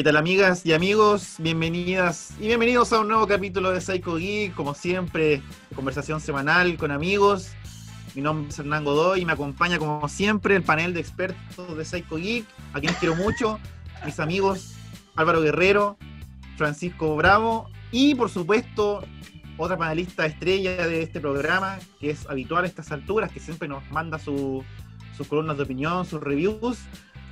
[0.00, 1.34] ¿Qué tal amigas y amigos?
[1.40, 5.42] Bienvenidas y bienvenidos a un nuevo capítulo de Psycho Geek, como siempre,
[5.74, 7.50] conversación semanal con amigos.
[8.14, 11.84] Mi nombre es Hernán Godoy y me acompaña como siempre el panel de expertos de
[11.84, 13.60] Psycho Geek, a quienes quiero mucho,
[14.06, 14.72] mis amigos
[15.16, 15.98] Álvaro Guerrero,
[16.56, 19.04] Francisco Bravo y por supuesto
[19.58, 23.86] otra panelista estrella de este programa, que es habitual a estas alturas, que siempre nos
[23.90, 24.64] manda sus
[25.28, 26.78] columnas de opinión, sus reviews,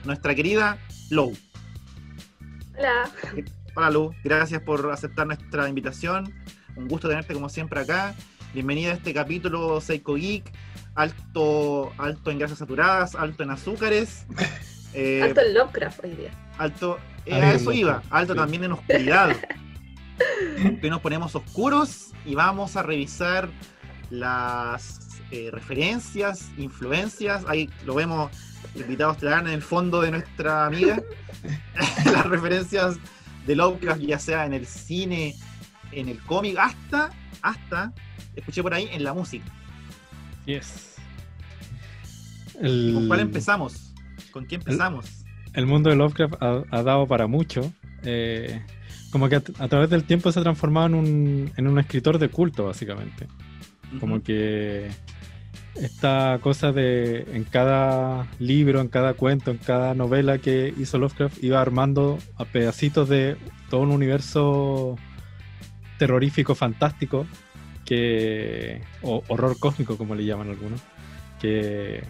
[0.05, 0.77] nuestra querida
[1.09, 1.33] Low.
[2.79, 3.11] Hola.
[3.75, 6.33] Hola Lu, gracias por aceptar nuestra invitación.
[6.77, 8.15] Un gusto tenerte como siempre acá.
[8.55, 10.53] Bienvenida a este capítulo Psycho Geek,
[10.95, 14.27] alto, alto en grasas saturadas, alto en azúcares.
[14.95, 16.31] Eh, alto en Lovecraft hoy día.
[16.57, 19.37] Alto, eh, a eso iba, alto también en oscuridad.
[20.83, 23.51] Hoy nos ponemos oscuros y vamos a revisar
[24.09, 27.45] las eh, referencias, influencias.
[27.47, 28.31] Ahí lo vemos
[28.75, 31.03] invitados en el fondo de nuestra amiga.
[32.05, 32.97] las referencias
[33.47, 35.35] de Lovecraft, ya sea en el cine,
[35.93, 37.11] en el cómic, hasta,
[37.43, 37.93] hasta,
[38.37, 39.47] escuché por ahí, en la música.
[40.47, 40.97] Yes.
[42.61, 43.93] ¿Con cuál empezamos?
[44.31, 45.07] ¿Con quién empezamos?
[45.53, 47.73] El, mundo de Lovecraft ha, dado para mucho.
[48.03, 48.63] Eh,
[49.11, 52.29] como que a, través del tiempo se ha transformado en un, en un escritor de
[52.29, 53.27] culto, básicamente.
[54.01, 54.91] Como que
[55.81, 61.43] esta cosa de en cada libro, en cada cuento, en cada novela que hizo Lovecraft,
[61.43, 63.37] iba armando a pedacitos de
[63.71, 64.97] todo un universo
[65.99, 67.27] terrorífico, fantástico,
[67.85, 70.81] que o horror cósmico, como le llaman algunos,
[71.41, 72.03] que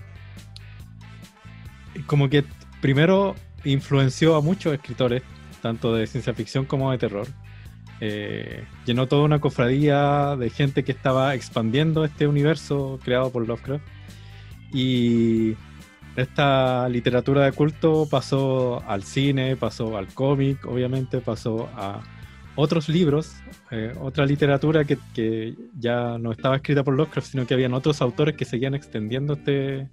[2.07, 2.45] como que
[2.81, 5.23] primero influenció a muchos escritores,
[5.63, 7.27] tanto de ciencia ficción como de terror.
[8.01, 13.85] Eh, llenó toda una cofradía de gente que estaba expandiendo este universo creado por Lovecraft.
[14.73, 15.55] Y
[16.17, 22.03] esta literatura de culto pasó al cine, pasó al cómic, obviamente, pasó a
[22.55, 23.37] otros libros,
[23.71, 28.03] eh, otra literatura que, que, ya no estaba escrita por Lovecraft, sino que habían otros
[28.03, 29.89] autores que seguían extendiendo este,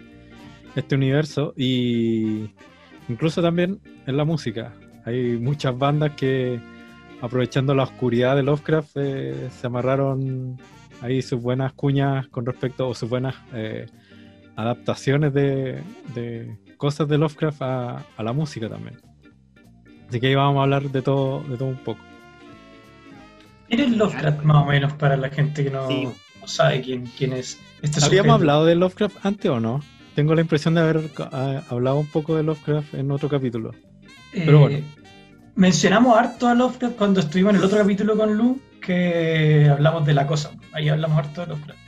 [0.76, 1.54] este universo.
[1.56, 2.50] Y
[3.08, 4.74] incluso también en la música.
[5.06, 6.60] Hay muchas bandas que
[7.22, 10.58] aprovechando la oscuridad de Lovecraft, eh, se amarraron
[11.02, 13.86] ahí sus buenas cuñas con respecto, o sus buenas eh,
[14.56, 15.84] adaptaciones de,
[16.78, 18.98] cosas de Lovecraft a, la música también.
[20.10, 22.00] Así que ahí vamos a hablar de todo, de todo un poco.
[23.68, 25.88] ¿Quién es Lovecraft más o menos para la gente que no,
[26.46, 29.82] sabe quién, quién es este ¿Habíamos hablado de Lovecraft antes o no?
[30.14, 33.72] Tengo la impresión de haber ah, hablado un poco de Lovecraft en otro capítulo.
[34.32, 34.80] Pero bueno.
[35.56, 40.06] Eh, mencionamos harto a Lovecraft cuando estuvimos en el otro capítulo con Lu, que hablamos
[40.06, 40.52] de la cosa.
[40.74, 41.80] Ahí hablamos harto de Lovecraft.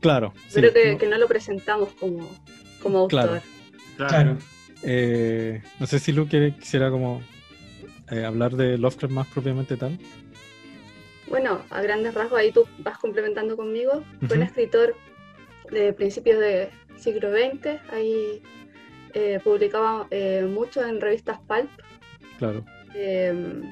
[0.00, 0.34] Claro.
[0.52, 2.28] Pero que, no lo presentamos como,
[2.82, 3.40] como autor.
[3.96, 4.36] Claro.
[4.82, 7.22] Eh, no sé si Lu quisiera como
[8.10, 9.98] eh, hablar de Lovecraft más propiamente tal.
[11.28, 14.04] Bueno, a grandes rasgos ahí tú vas complementando conmigo.
[14.26, 14.94] Fue un escritor
[15.70, 17.80] de principios del siglo XX.
[17.92, 18.42] Ahí
[19.14, 20.06] eh, publicaba
[20.48, 21.70] mucho en revistas pulp.
[22.38, 22.64] Claro.
[22.94, 23.62] Em,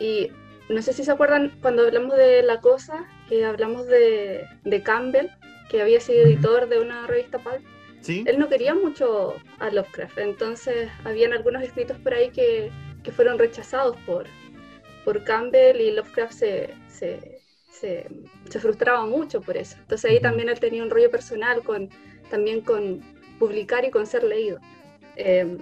[0.00, 0.30] y
[0.68, 4.46] no sé si se acuerdan cuando hablamos de La Cosa, que hablamos de,
[4.84, 5.28] Campbell,
[5.70, 7.64] que había sido editor de una revista pulp.
[8.08, 12.70] Él no quería mucho a Lovecraft, entonces habían algunos escritos por ahí que,
[13.12, 14.26] fueron rechazados por,
[15.04, 16.74] por Campbell y Lovecraft se,
[17.70, 18.08] se,
[18.58, 19.76] frustraba mucho por eso.
[19.80, 21.88] Entonces ahí también él tenía un rollo personal con,
[22.30, 23.00] también con
[23.38, 24.58] publicar y con ser leído.
[25.16, 25.58] Em,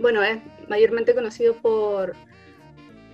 [0.00, 2.16] bueno, es mayormente conocido por,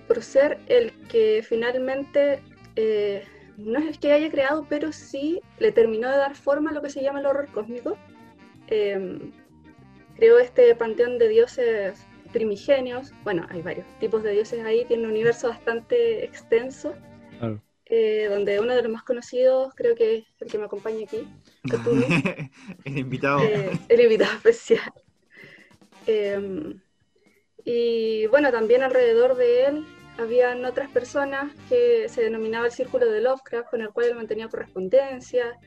[0.07, 2.41] por ser el que finalmente,
[2.75, 3.23] eh,
[3.57, 6.81] no es el que haya creado, pero sí le terminó de dar forma a lo
[6.81, 7.97] que se llama el horror cósmico.
[8.67, 9.31] Em,
[10.15, 15.11] creó este panteón de dioses primigenios, bueno, hay varios tipos de dioses ahí, tiene un
[15.11, 16.93] universo bastante extenso,
[17.85, 21.27] eh, donde uno de los más conocidos creo que es el que me acompaña aquí,
[22.83, 23.39] el invitado.
[23.39, 24.93] Eh, el invitado especial.
[26.07, 26.79] Em,
[27.65, 29.85] y bueno, también alrededor de él
[30.17, 34.47] habían otras personas que se denominaba el Círculo de Lovecraft, con el cual él mantenía
[34.47, 35.59] correspondencia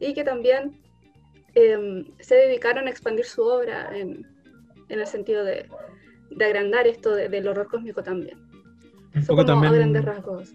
[0.00, 0.80] y que también
[1.54, 4.26] em, se dedicaron a expandir su obra en,
[4.88, 5.66] el sentido de,
[6.44, 8.38] agrandar esto del horror cósmico también.
[9.14, 10.54] Un poco también, a grandes rasgos.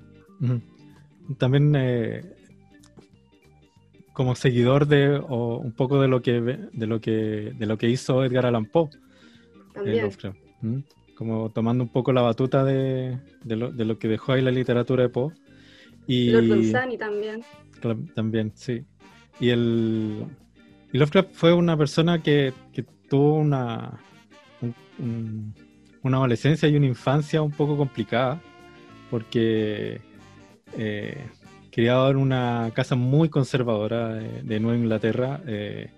[1.37, 2.35] También eh,
[4.13, 7.87] como seguidor de o un poco de lo que de lo que de lo que
[7.87, 8.89] hizo Edgar Allan Poe
[11.15, 15.33] como tomando un poco la batuta de, lo, que dejó ahí la literatura de Poe.
[16.07, 17.43] Y Lord también.
[18.15, 18.83] También, sí.
[19.39, 20.25] Y el
[20.91, 22.53] Lovecraft fue una persona que,
[23.07, 23.99] tuvo una
[26.03, 28.41] una adolescencia y una infancia un poco complicada,
[29.09, 30.01] porque
[30.77, 31.25] eh,
[31.71, 35.41] criado en una casa muy conservadora de, Nueva Inglaterra.
[35.47, 35.89] Eh,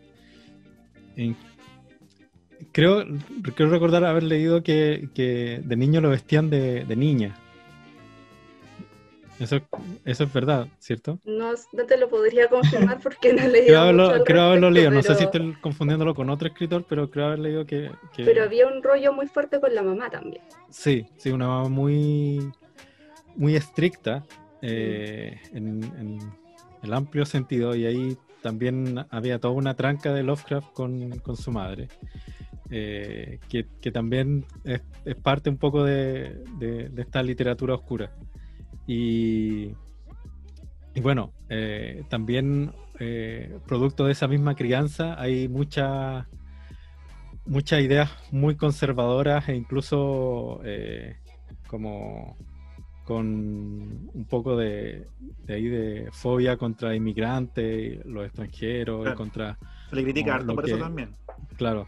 [2.72, 3.06] creo,
[3.56, 5.10] creo recordar haber leído que,
[5.64, 7.38] de niño lo vestían de, niña.
[9.40, 9.60] Eso,
[10.06, 11.20] eso es verdad, ¿cierto?
[11.26, 11.54] No,
[11.88, 13.68] te lo podría confirmar porque no leído.
[13.68, 17.26] Creo haberlo, creo haberlo leído, no sé si estoy confundiéndolo con otro escritor, pero creo
[17.28, 20.44] haber leído que, Pero había un rollo muy fuerte con la mamá también.
[20.70, 22.52] Sí, sí, una mamá muy,
[23.36, 24.24] muy estricta
[24.62, 26.20] eh, en,
[26.84, 31.52] el amplio sentido, y ahí también había toda una tranca de Lovecraft con, con su
[31.52, 31.88] madre,
[32.72, 34.82] eh, que, que, también es,
[35.22, 38.12] parte un poco de, de, esta literatura oscura.
[38.88, 39.74] Y,
[40.96, 42.74] y bueno, eh, también
[43.66, 46.28] producto de esa misma crianza hay muchas
[47.48, 50.62] muchas ideas muy conservadoras e incluso
[51.66, 52.38] como
[53.04, 55.08] con un poco de,
[55.50, 59.58] ahí de fobia contra inmigrantes, los extranjeros, y contra...
[59.90, 61.16] Se le critica harto por eso también.
[61.58, 61.88] Claro,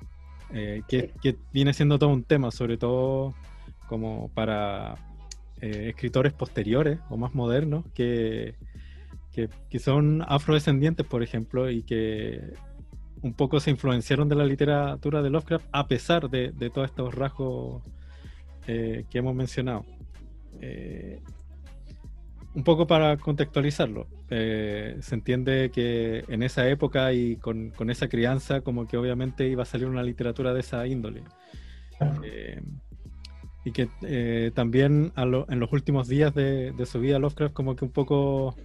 [0.54, 3.34] eh, que, viene siendo todo un tema, sobre todo
[3.88, 4.96] como para
[5.62, 8.56] eh, escritores posteriores o más modernos que,
[9.32, 12.54] que, son afrodescendientes, por ejemplo, y que
[13.24, 17.82] un poco se influenciaron de la literatura de Lovecraft a pesar de, todos estos rasgos
[18.68, 19.86] eh, que hemos mencionado.
[22.54, 28.08] Eh, un poco para contextualizarlo, eh, se entiende que en esa época y con, esa
[28.08, 31.24] crianza, como que obviamente iba a salir una literatura de esa índole.
[32.24, 32.62] Eh,
[33.66, 38.56] y que también en los últimos días de, su vida, Lovecraft, como que un poco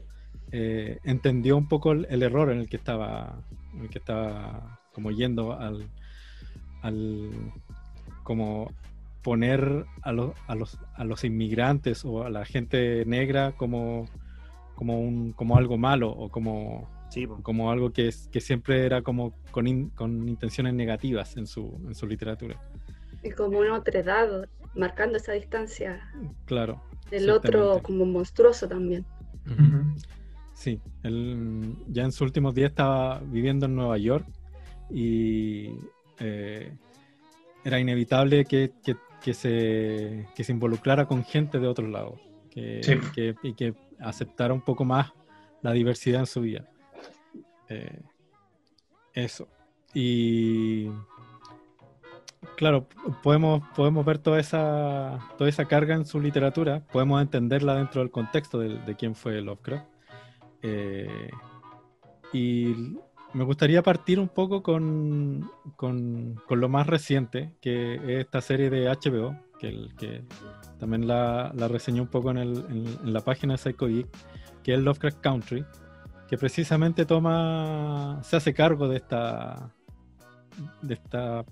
[0.51, 3.41] entendió un poco el, error en el que estaba,
[3.75, 5.87] en el que estaba como yendo al,
[6.83, 7.31] al
[8.25, 8.73] como
[9.23, 14.07] poner a, los, a, los, a los inmigrantes o a la gente negra como,
[14.75, 16.89] como, un, como algo malo o como,
[17.43, 22.07] como algo que, que siempre era como con, con intenciones negativas en su, en su
[22.07, 22.61] literatura.
[23.23, 26.09] Y como una otredad, marcando esa distancia.
[26.47, 26.83] Claro.
[27.11, 29.05] Del otro como monstruoso también.
[30.53, 34.27] Sí, él ya en sus últimos días estaba viviendo en Nueva York
[34.91, 35.71] y
[36.19, 36.73] eh,
[37.65, 42.17] era inevitable que, que, que se, que se involucrara con gente de otro lado
[42.51, 45.13] que, y que aceptara un poco más
[45.63, 46.69] la diversidad en su vida.
[47.69, 48.01] Eh,
[49.13, 49.49] eso.
[49.95, 50.89] Y
[52.57, 52.87] claro,
[53.23, 58.11] podemos, podemos ver toda esa, toda esa carga en su literatura, podemos entenderla dentro del
[58.11, 59.87] contexto de, de quién fue Lovecraft.
[60.63, 61.31] Eh,
[62.33, 62.97] y
[63.35, 68.89] me gustaría partir un poco con, con, lo más reciente, que es esta serie de
[68.89, 70.23] HBO, que, el, que
[70.79, 74.09] también la, la reseñó un poco en, el, en, la página de Psycho Geek,
[74.63, 75.65] que es Lovecraft Country,
[76.29, 79.71] que precisamente toma, se hace cargo de esta,
[80.83, 81.45] de esta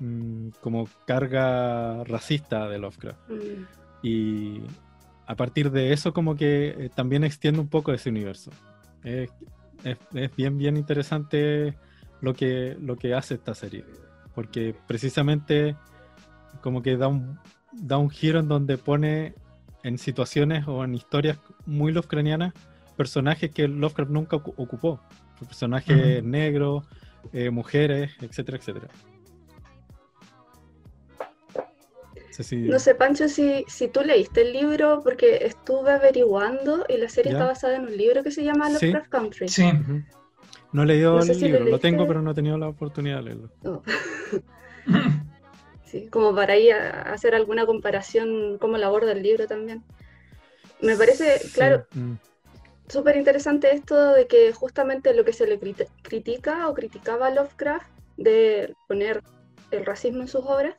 [0.00, 3.30] mm, como carga racista de Lovecraft.
[3.30, 3.64] Mm.
[4.02, 4.62] Y
[5.26, 8.50] a partir de eso como que eh, también extiende un poco ese universo
[10.14, 11.74] es, bien, bien interesante
[12.20, 13.84] lo que, lo que hace esta serie.
[14.34, 15.76] Porque precisamente
[16.60, 17.38] como que da un,
[17.72, 19.34] da un giro en donde pone
[19.82, 22.52] en situaciones o en historias muy Lovecraftianas
[22.96, 25.00] personajes que Lovecraft nunca ocupó.
[25.38, 26.84] Personajes negros,
[27.32, 28.88] eh, mujeres, etcétera, etcétera.
[32.52, 37.32] No sé, Pancho, si, si tú leíste el libro, porque estuve averiguando y la serie
[37.32, 39.48] está basada en un libro que se llama Lovecraft Country.
[39.48, 39.64] Sí.
[40.72, 43.50] No he leído el libro, lo, tengo, pero no he tenido la oportunidad de leerlo.
[43.64, 43.82] Oh.
[45.84, 49.82] sí, como para ir a hacer alguna comparación, cómo la aborda el libro también.
[50.82, 52.14] Me parece, claro, mm.
[52.88, 55.58] súper interesante esto de que justamente lo que se le
[56.02, 57.88] critica o criticaba a Lovecraft
[58.18, 59.22] de poner
[59.70, 60.74] el racismo en sus obras,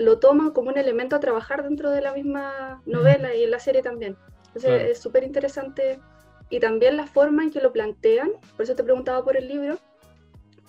[0.00, 3.58] lo toman como un elemento a trabajar dentro de la misma novela y en la
[3.58, 4.16] serie también.
[4.46, 6.00] Entonces es súper interesante.
[6.48, 9.78] Y también la forma en que lo plantean, por eso te preguntaba por el libro,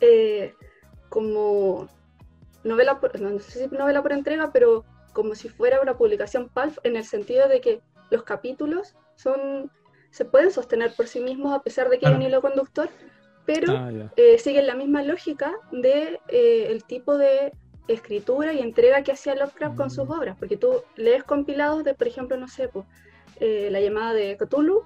[0.01, 0.53] eh,
[1.07, 1.87] como
[2.65, 4.83] novela por, no, sé si novela por entrega, pero
[5.13, 9.71] como si fuera una publicación pulp en el sentido de que los capítulos son
[10.09, 12.89] se pueden sostener por sí mismos a pesar de que hay un hilo conductor,
[13.45, 17.53] pero ah, eh, siguen la misma lógica de eh, el tipo de
[17.87, 20.11] escritura y entrega que hacía Lovecraft con sus mm.
[20.11, 22.85] obras, porque tú lees compilados de, por ejemplo, no sé, pues,
[23.39, 24.83] la llamada de Cthulhu,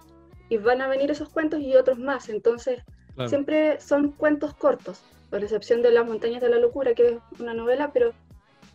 [0.49, 2.83] y van a venir esos cuentos y otros más, entonces
[3.27, 7.53] siempre son cuentos cortos, por excepción de Las montañas de la locura, que es una
[7.53, 8.13] novela, pero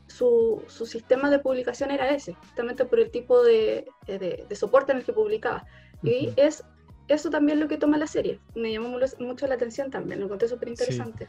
[0.07, 4.99] su, su, sistema de publicación era ese, justamente por el tipo de, de, soporte en
[4.99, 5.65] el que publicaba.
[6.03, 6.65] Y es
[7.09, 8.41] eso también lo que toma la serie.
[8.55, 11.29] Me llamó mucho la atención también, lo encontré súper interesante.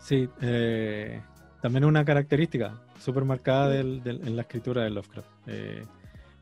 [0.00, 1.22] Sí, eh,
[1.66, 5.28] también una característica súper marcada en la escritura de Lovecraft.
[5.48, 5.84] Eh,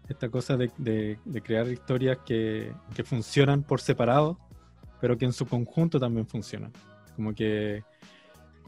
[0.07, 4.38] esta cosa de, de, crear historias que, que, funcionan por separado,
[5.00, 6.73] pero que en su conjunto también funcionan.
[7.16, 7.83] Como que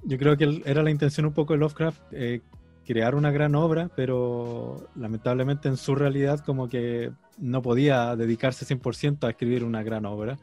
[0.02, 2.40] yo creo que era la intención un poco de Lovecraft eh,
[2.86, 9.26] crear una gran obra, pero lamentablemente en su realidad como que no podía dedicarse 100%
[9.26, 10.38] a escribir una gran obra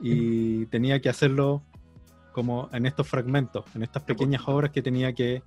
[0.00, 1.62] y tenía que hacerlo
[2.36, 5.42] como en estos fragmentos, en estas pequeñas obras que tenía que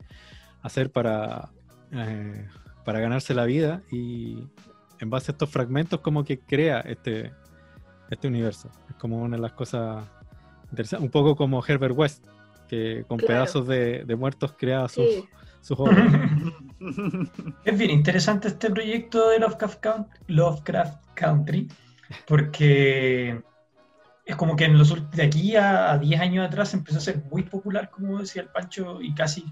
[0.64, 1.52] hacer para,
[1.92, 2.48] eh,
[2.84, 3.84] para ganarse la vida.
[3.92, 4.48] Y
[5.00, 7.32] en base a estos fragmentos como que crea este,
[8.10, 8.72] este universo.
[8.90, 10.04] Es como una de las cosas
[10.72, 12.26] interesantes, un poco como Herbert West,
[12.68, 15.06] que con pedazos de, muertos crea sus,
[15.78, 16.12] obras.
[17.66, 19.38] Es bien interesante este proyecto de
[20.28, 21.68] Lovecraft, Country,
[22.26, 23.44] porque
[24.30, 27.42] es como que en los, de aquí a, 10 años atrás empezó a ser muy
[27.42, 29.44] popular, como decía el Pancho, y casi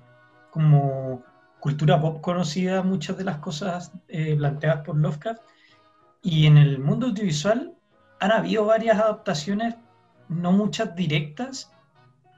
[0.52, 1.24] como
[1.60, 5.42] cultura pop conocida muchas de las cosas eh, planteadas por Lovecraft.
[6.22, 7.74] Y en el mundo audiovisual
[8.20, 9.74] han habido varias adaptaciones,
[10.30, 11.72] no muchas directas,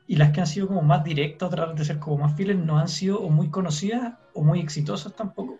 [0.07, 2.79] y las que han sido como más directas, otras de ser como más fieles, no
[2.79, 5.59] han sido o muy conocidas o muy exitosas tampoco.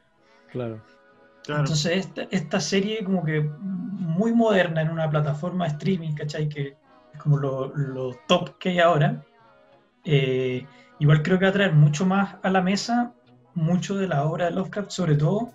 [0.49, 0.81] Claro.
[1.47, 6.47] Entonces esta, serie como que muy moderna en una plataforma de streaming, ¿cachai?
[6.47, 6.77] Que
[7.13, 9.23] es como lo, top que hay ahora.
[10.03, 10.65] Eh,
[10.99, 13.13] igual creo que va a traer mucho más a la mesa
[13.55, 15.51] mucho de la obra de Lovecraft, sobre todo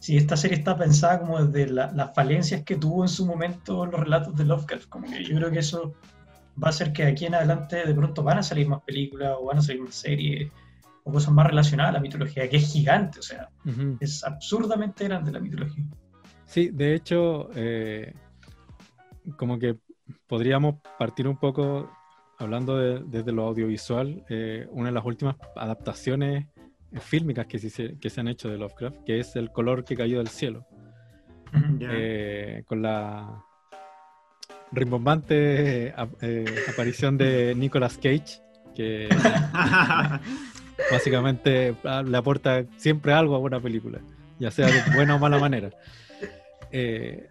[0.00, 4.00] si esta serie está pensada como desde las falencias que tuvo en su momento los
[4.00, 4.88] relatos de Lovecraft.
[4.88, 5.94] Como que yo creo que eso
[6.62, 9.34] va a hacer que de aquí en adelante de pronto van a salir más películas
[9.40, 10.52] o van a salir más series
[11.04, 13.48] o cosas más relacionadas a la mitología, que es gigante, o sea,
[14.00, 15.84] es absurdamente grande la mitología.
[16.46, 18.14] Sí, de hecho, eh,
[19.36, 19.76] como que
[20.26, 21.90] podríamos partir un poco
[22.38, 26.46] hablando desde lo audiovisual, eh, una de las últimas adaptaciones
[27.00, 30.18] fílmicas que se, que se han hecho de Lovecraft, que es El color que cayó
[30.18, 30.66] del cielo,
[31.80, 33.44] eh, con la
[34.72, 38.40] rimbombante eh, eh, aparición de Nicolas Cage,
[38.74, 39.08] que
[40.90, 44.00] básicamente ah, le aporta siempre algo a una película,
[44.38, 45.70] ya sea de buena o mala manera.
[46.72, 47.28] Eh,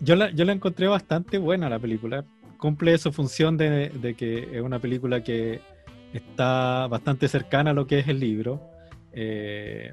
[0.00, 2.24] yo, la, yo la encontré bastante buena la película.
[2.58, 5.60] Cumple su función de, que es una película que
[6.12, 8.60] está bastante cercana a lo que es el libro.
[9.12, 9.92] llega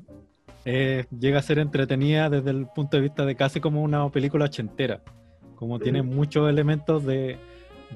[1.40, 5.02] a ser entretenida desde el punto de vista de casi como una película ochentera
[5.64, 7.38] como tiene muchos elementos de,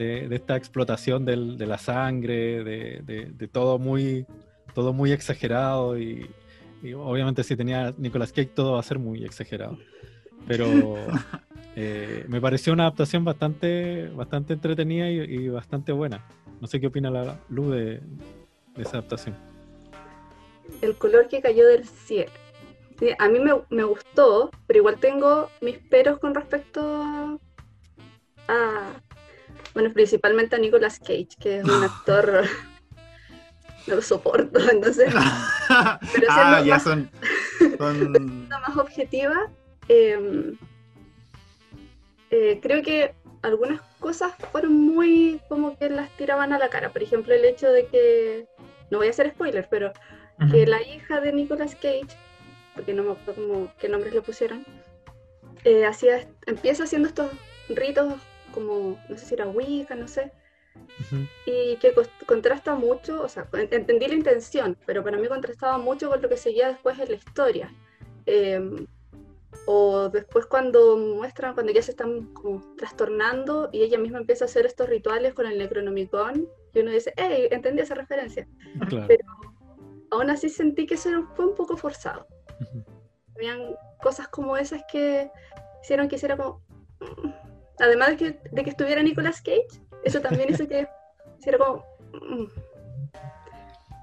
[0.02, 4.26] esta explotación de la sangre, de, todo muy
[4.74, 6.30] todo muy exagerado y,
[6.96, 9.78] obviamente si tenía Nicolas Cage todo va a ser muy exagerado.
[10.48, 10.96] Pero
[11.76, 16.26] eh, me pareció una adaptación bastante, bastante entretenida y, bastante buena.
[16.62, 18.02] No sé qué opina la Luz de,
[18.78, 19.36] esa adaptación.
[20.82, 22.32] El color que cayó del cielo.
[23.18, 27.40] a mí me, me, gustó, pero igual tengo mis peros con respecto
[29.78, 32.46] bueno, principalmente a Nicolas Cage, que es un actor,
[33.86, 35.14] no lo soporto, entonces...
[36.14, 37.12] Pero ah, ya son...
[37.70, 39.52] más objetiva,
[39.88, 40.58] em,
[42.32, 46.90] eh, creo que algunas cosas fueron muy como que las tiraban a la cara.
[46.90, 48.48] Por ejemplo, el hecho de que,
[48.90, 49.94] no voy a hacer spoilers, pero
[50.52, 52.18] que la hija de Nicolas Cage,
[52.74, 54.66] porque no me acuerdo qué nombres le pusieron,
[55.66, 57.30] eh, hacía, empieza haciendo estos
[57.70, 58.16] ritos
[58.58, 60.32] como, no sé si era Wicca, no sé,
[61.46, 61.94] y que
[62.26, 66.38] contrasta mucho, o sea, entendí la intención, pero para mí contrastaba mucho con lo que
[66.38, 67.74] seguía después en la historia.
[68.26, 68.88] Em,
[69.66, 74.48] o después cuando muestran, cuando ya se están como trastornando y ella misma empieza a
[74.48, 78.48] hacer estos rituales con el Necronomicon, y uno dice, hey, entendí esa referencia.
[79.08, 79.26] Pero
[80.12, 82.28] aún así sentí que eso fue un poco forzado.
[83.36, 85.30] Habían cosas como esas que
[85.82, 86.62] hicieron que hiciera como,
[87.80, 90.88] además de que, de que estuviera Nicolas Cage, eso también hizo que
[91.40, 91.86] hiciera como...
[92.14, 92.46] Mm.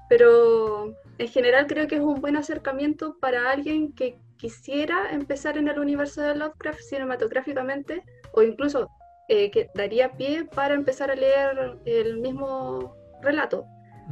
[0.07, 5.67] Pero en general creo que es un buen acercamiento para alguien que quisiera empezar en
[5.67, 8.03] el universo de Lovecraft cinematográficamente
[8.33, 8.89] o incluso
[9.27, 13.65] eh, que daría pie para empezar a leer el mismo relato,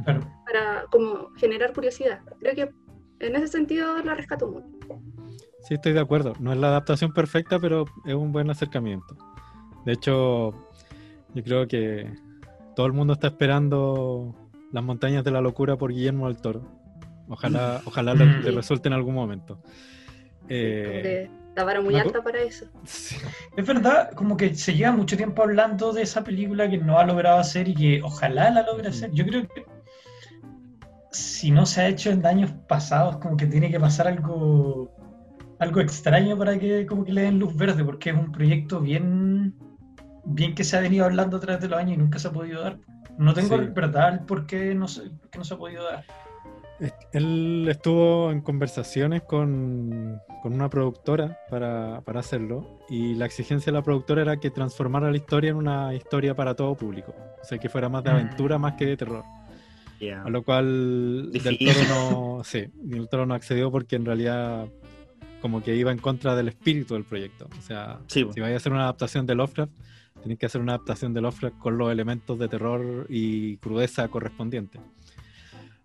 [0.04, 2.20] para como generar curiosidad.
[2.40, 2.70] Creo que
[3.20, 4.66] en ese sentido la rescato mucho.
[5.60, 6.32] Sí, estoy de acuerdo.
[6.40, 9.16] No es la adaptación perfecta, pero es un buen acercamiento.
[9.84, 10.54] De hecho,
[11.34, 12.12] yo creo que
[12.74, 14.34] todo el mundo está esperando
[14.72, 16.62] Las montañas de la locura por Guillermo del Toro.
[17.28, 18.54] Ojalá, ojalá le, mm.
[18.54, 19.60] resulte en algún momento.
[20.48, 22.66] Eh, la vara muy alta para eso.
[22.84, 27.04] Es verdad, como que se lleva mucho tiempo hablando de esa película que no ha
[27.04, 29.12] logrado hacer y que ojalá la logre hacer.
[29.12, 29.64] Yo creo que
[31.12, 34.90] si no se ha hecho en años pasados, como que tiene que pasar algo
[35.60, 39.54] algo extraño para que como que le den luz verde, porque es un proyecto bien
[40.24, 42.32] bien que se ha venido hablando a través de los años y nunca se ha
[42.32, 42.78] podido dar.
[43.18, 46.04] No tengo verdad por qué no, se, no se ha podido dar.
[47.12, 54.22] Él estuvo en conversaciones con, una productora para, hacerlo y la exigencia de la productora
[54.22, 57.88] era que transformara la historia en una historia para todo público, o sea, que fuera
[57.88, 58.14] más de mm.
[58.14, 59.24] aventura más que de terror.
[60.22, 64.66] A lo cual Del Toro no, sí, Del Toro no accedió porque en realidad
[65.40, 67.48] como que iba en contra del espíritu del proyecto.
[67.58, 69.72] O sea, si vaya a hacer una adaptación de Lovecraft,
[70.24, 74.80] tenéis que hacer una adaptación de Lovecraft con los elementos de terror y crudeza correspondientes.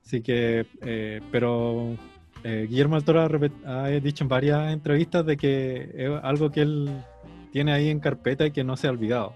[0.06, 1.96] Así que, eh, pero
[2.44, 6.90] eh, Guillermo del Toro ha, dicho en varias entrevistas de que es algo que él
[7.52, 9.36] tiene ahí en carpeta y que no se ha olvidado.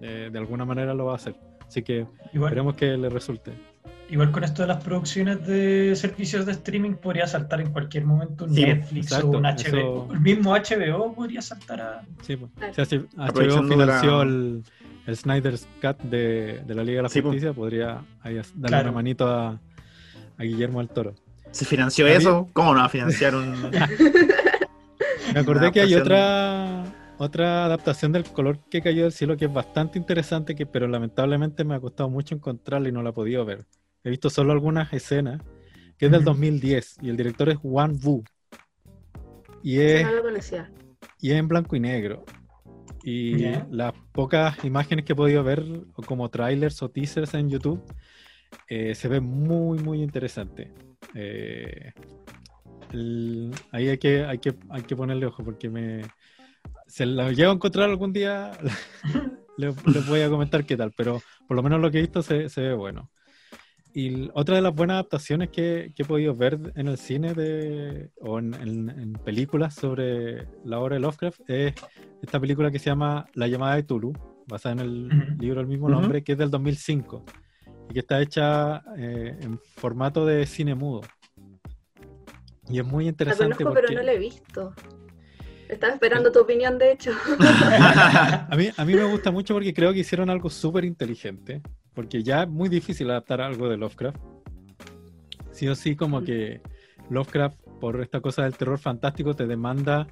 [0.00, 1.34] de alguna manera lo va a hacer.
[1.66, 3.73] Así que esperemos que le resulte.
[4.14, 8.44] Igual con esto de las producciones de servicios de streaming podría saltar en cualquier momento
[8.44, 10.08] un Netflix o un HBO.
[10.12, 12.02] El mismo HBO podría saltar a.
[12.22, 12.52] Sí, pues.
[12.76, 14.62] HBO financió el,
[15.12, 18.04] Snyder's Cut de, la Liga de la Justicia, podría
[18.54, 19.58] darle una manito a
[20.38, 21.14] a Guillermo del Toro.
[21.50, 22.48] ¿Se financió eso?
[22.52, 23.68] ¿Cómo no va a financiar un.?
[25.34, 26.84] Me acordé que hay otra
[27.18, 31.64] otra adaptación del color que cayó del cielo que es bastante interesante, que, pero lamentablemente
[31.64, 33.66] me ha costado mucho encontrarla y no la he podido ver.
[34.04, 35.42] He visto solo algunas escenas,
[35.96, 38.22] que es del 2010, y el director es Juan Wu.
[39.62, 40.06] Y es,
[41.20, 42.24] y es en blanco y negro.
[43.02, 45.64] Y las pocas imágenes que he podido ver,
[46.06, 47.82] como trailers o teasers en YouTube,
[48.68, 50.72] eh, se ve muy, muy interesante.
[51.14, 51.92] Eh,
[53.72, 56.02] ahí hay que, hay, que, hay que ponerle ojo porque me...
[56.86, 58.52] Se la llevo a encontrar algún día,
[59.56, 62.48] les, voy a comentar qué tal, pero por lo menos lo que he visto se,
[62.48, 63.10] se ve bueno.
[63.96, 68.10] Y otra de las buenas adaptaciones que, que, he podido ver en el cine de,
[68.20, 71.74] o en, en, películas sobre la obra de Lovecraft es
[72.20, 74.12] esta película que se llama La llamada de Tulu,
[74.48, 77.24] basada en el libro del mismo nombre, que es del 2005
[77.88, 81.02] y que está hecha eh, en formato de cine mudo.
[82.68, 83.50] Y es muy interesante.
[83.50, 84.74] La conozco, pero no la he visto.
[85.68, 87.12] Estaba esperando tu opinión, de hecho.
[87.38, 91.62] a, mí, a mí me gusta mucho porque creo que hicieron algo súper inteligente.
[91.94, 94.18] Porque ya es muy difícil adaptar algo de Lovecraft.
[95.52, 96.60] Sí o sí, como que
[97.10, 100.08] Lovecraft, por esta cosa del terror fantástico, te demanda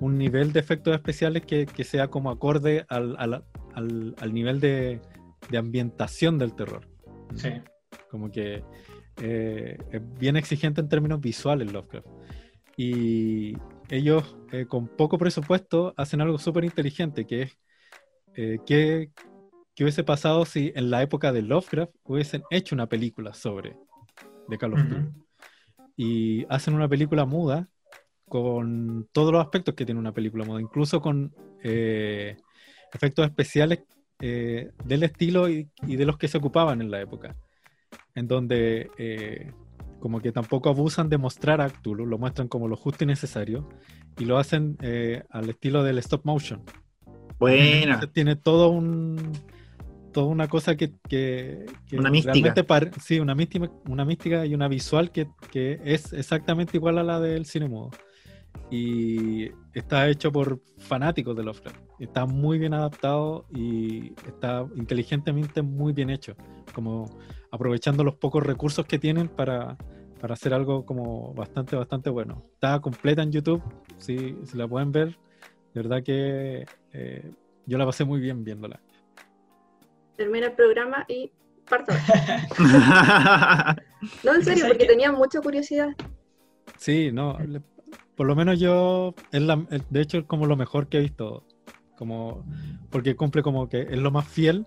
[0.00, 3.44] un nivel de efectos especiales que, que sea como acorde al, al,
[3.74, 5.00] al, nivel de,
[5.50, 6.88] de ambientación del terror.
[7.34, 7.50] Sí.
[8.10, 8.62] Como que
[9.20, 12.06] eh, es bien exigente en términos visuales Lovecraft.
[12.76, 13.56] Y
[13.88, 17.58] ellos, eh, con poco presupuesto, hacen algo súper inteligente, que es
[18.34, 18.58] eh,
[19.74, 23.76] que, hubiese pasado si en la época de Lovecraft hubiesen hecho una película sobre
[24.48, 25.08] de Call of Duty.
[25.96, 27.68] Y hacen una película muda
[28.28, 33.80] con todos los aspectos que tiene una película muda, incluso con efectos especiales
[34.20, 37.36] eh, del estilo y, de los que se ocupaban en la época,
[38.14, 39.52] en donde eh,
[39.98, 43.68] como que tampoco abusan de mostrar a Cthulhu, lo muestran como lo justo y necesario,
[44.18, 46.62] y lo hacen eh, al estilo del stop motion.
[47.38, 48.00] Buena.
[48.12, 49.32] tiene todo un
[50.14, 52.54] toda una cosa que, que, una mística.
[52.98, 57.20] sí, una mística, una mística y una visual que, que, es exactamente igual a la
[57.20, 57.90] del cine mudo
[58.70, 61.78] y está hecho por fanáticos de Lovecraft.
[61.98, 66.34] Está muy bien adaptado y está inteligentemente muy bien hecho,
[66.72, 67.18] como
[67.50, 69.76] aprovechando los pocos recursos que tienen para,
[70.20, 72.44] para hacer algo como bastante, bastante bueno.
[72.54, 73.62] Está completa en YouTube,
[73.98, 75.18] si, si la pueden ver,
[75.74, 77.32] de verdad que eh,
[77.66, 78.80] yo la pasé muy bien viéndola.
[80.16, 81.30] Termina el programa y
[81.68, 81.92] parto.
[84.24, 85.88] no, en serio, porque tenía mucha curiosidad.
[86.76, 87.38] Sí, no,
[88.14, 89.56] por lo menos yo, es la,
[89.90, 91.44] de hecho es como lo mejor que he visto,
[91.96, 92.44] como
[92.90, 94.66] porque cumple como que es lo más fiel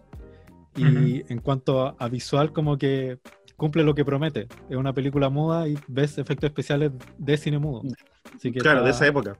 [0.76, 3.20] y en cuanto a, visual como que
[3.56, 4.48] cumple lo que promete.
[4.70, 7.82] Es una película muda y ves efectos especiales de cine mudo.
[8.60, 9.38] claro, de esa época.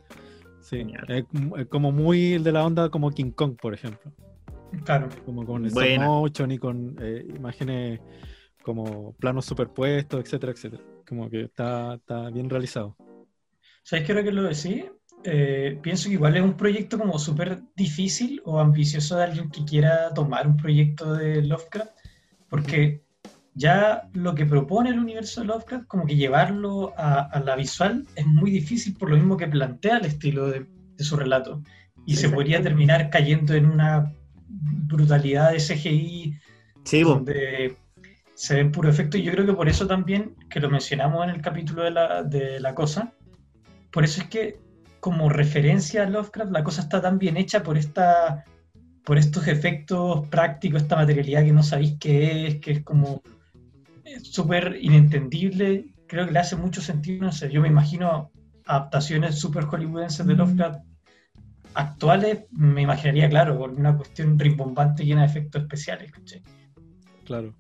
[0.62, 1.26] Sí, es,
[1.70, 4.12] como muy el de la onda como King Kong, por ejemplo.
[4.84, 5.10] Claro.
[5.26, 8.00] Como con stop motion y con eh, imágenes
[8.62, 10.84] como planos superpuestos, etcétera, etcétera.
[11.08, 12.96] Como que está, está bien realizado.
[13.84, 14.86] ¿Sabes qué hora que lo decís?
[15.24, 19.66] Eh, pienso que igual es un proyecto como súper difícil o ambicioso de alguien que
[19.66, 21.92] quiera tomar un proyecto de Lovecraft,
[22.50, 23.02] porque
[23.58, 28.28] Ya lo que propone el universo de Lovecraft, como que llevarlo a, la visual, es
[28.28, 30.68] muy difícil por lo mismo que plantea el estilo de,
[31.00, 31.64] su relato.
[32.06, 34.14] Y se podría terminar cayendo en una
[34.48, 36.36] brutalidad de CGI
[36.84, 37.76] sí, donde
[38.36, 39.18] se ve puro efecto.
[39.18, 42.24] Y yo creo que por eso también, que lo mencionamos en el capítulo de la,
[42.24, 43.14] de la cosa,
[43.92, 44.60] por eso es que
[45.00, 48.46] como referencia a Lovecraft, la cosa está tan bien hecha por esta
[49.08, 53.22] por estos efectos prácticos, esta materialidad que no sabéis qué es, que es como
[54.22, 55.94] súper inentendible.
[56.08, 58.32] Creo que le hace mucho sentido, no sé, yo me imagino
[58.66, 60.82] adaptaciones súper hollywoodenses de Lovecraft
[61.78, 66.12] actuales, me imaginaría, claro, con una cuestión rimbombante llena de efectos especiales.
[67.24, 67.54] Claro.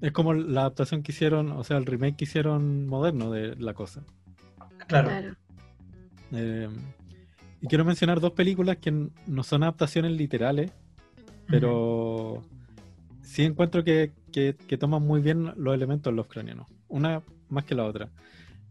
[0.00, 3.72] Es como la adaptación que hicieron, o sea, el remake que hicieron moderno de la
[3.72, 4.02] cosa.
[4.88, 5.36] Claro.
[6.32, 6.68] Eh,
[7.60, 8.90] y quiero mencionar dos películas que
[9.26, 10.72] no son adaptaciones literales,
[11.46, 12.42] pero
[13.22, 14.12] sí encuentro que,
[14.80, 16.66] toman muy bien los elementos los cranianos.
[16.88, 18.08] Una más que la otra.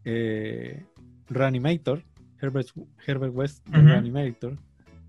[0.04, 0.84] Eh,
[1.30, 2.04] Reanimator,
[2.42, 2.68] Herbert,
[3.06, 4.58] Herbert West Reanimator.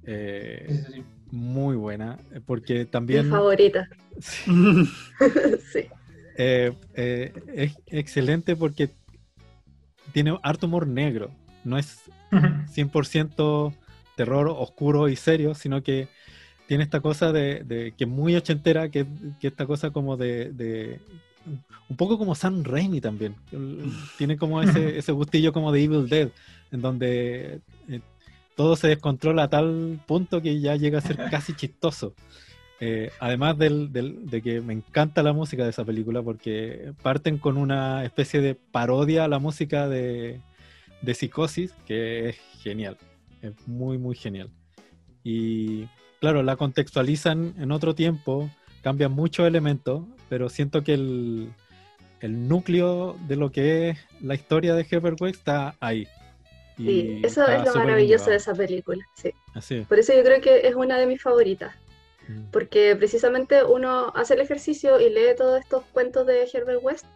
[0.04, 3.26] Eh, muy buena, porque también...
[3.26, 3.88] Mi favorita.
[4.20, 5.86] sí.
[6.36, 6.72] Eh,
[7.54, 8.90] es excelente porque
[10.12, 11.30] tiene harto humor negro.
[11.64, 13.74] No es 100%
[14.16, 16.08] terror oscuro y serio, sino que
[16.66, 19.06] tiene esta cosa de, que es muy ochentera, que,
[19.40, 21.00] que esta cosa como de,
[21.88, 23.34] un poco como Sam Raimi también.
[24.18, 26.28] Tiene como ese, ese gustillo como de Evil Dead,
[26.70, 27.60] en donde eh,
[28.56, 32.14] todo se descontrola a tal punto que ya llega a ser casi chistoso.
[32.82, 37.58] Eh, además del, de que me encanta la música de esa película porque parten con
[37.58, 40.40] una especie de parodia a la música de,
[41.02, 42.96] de Psicosis que es genial,
[43.42, 44.50] es muy muy genial.
[45.22, 45.88] Y
[46.20, 48.50] claro, la contextualizan en otro tiempo,
[48.82, 51.52] cambian muchos elementos, pero siento que el,
[52.22, 54.86] núcleo de lo que es la historia de
[55.20, 56.06] West está ahí.
[56.84, 59.32] Sí, eso es lo maravilloso de esa película, sí.
[59.88, 61.74] Por eso yo creo que es una de mis favoritas.
[62.28, 62.50] Mm.
[62.50, 67.06] Porque precisamente uno hace el ejercicio y lee todos estos cuentos de Herbert West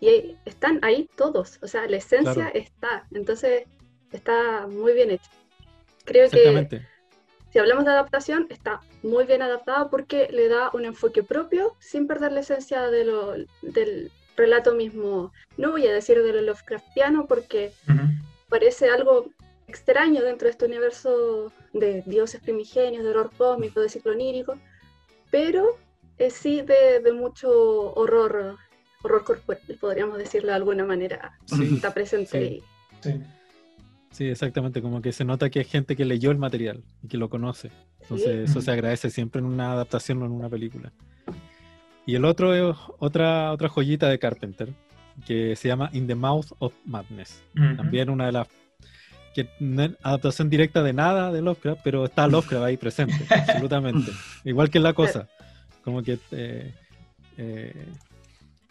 [0.00, 3.64] y están ahí todos, o sea, la esencia está, entonces
[4.10, 5.30] está muy bien hecho.
[6.04, 6.82] Creo que
[7.52, 12.06] si hablamos de adaptación, está muy bien adaptada porque le da un enfoque propio sin
[12.06, 15.32] perder la esencia de lo, del relato mismo.
[15.56, 17.72] No voy a decir de lo Lovecraftiano porque
[18.52, 19.30] parece algo
[19.66, 24.58] extraño dentro de este universo de dioses primigenios, de horror cósmico, de ciclo onírico,
[25.30, 25.78] pero
[26.18, 27.48] es sí de, mucho
[27.94, 28.58] horror,
[29.02, 31.38] horror corporal, podríamos decirlo de alguna manera.
[31.74, 32.62] Está presente ahí.
[33.00, 33.20] Sí.
[34.10, 37.16] Sí, exactamente, como que se nota que hay gente que leyó el material y que
[37.16, 37.70] lo conoce.
[38.02, 40.92] Entonces eso se agradece siempre en una adaptación o en una película.
[42.04, 44.74] Y el otro es otra, otra joyita de Carpenter,
[45.26, 47.42] que se llama In the Mouth of Madness.
[47.54, 48.48] También una de las
[49.34, 54.12] que no es adaptación directa de nada de Lovecraft, pero está Lovecraft ahí presente, absolutamente.
[54.44, 55.28] Igual que en la cosa.
[55.82, 56.74] Como que eh,
[57.38, 57.86] eh,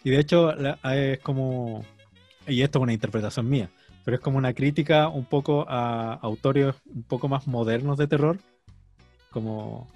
[0.04, 1.84] y de hecho es como
[2.48, 3.70] y esto es una interpretación mía
[4.04, 8.40] pero es como una crítica un poco a autores un poco más modernos de terror.
[9.30, 9.88] Como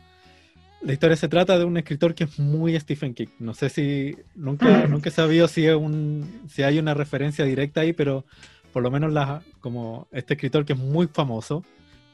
[0.85, 3.27] la historia se trata de un escritor que es muy Stephen King.
[3.39, 7.81] No sé si nunca, nunca he sabido si, es un, si hay una referencia directa
[7.81, 8.23] ahí, pero
[8.71, 11.63] por lo menos la, como este escritor que es muy famoso.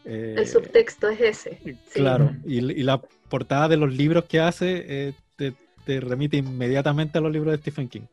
[0.06, 1.78] Eh, El subtexto es ese.
[1.94, 5.54] Claro, y, la portada de los libros que hace eh, te,
[5.86, 8.08] te, remite inmediatamente a los libros de Stephen King.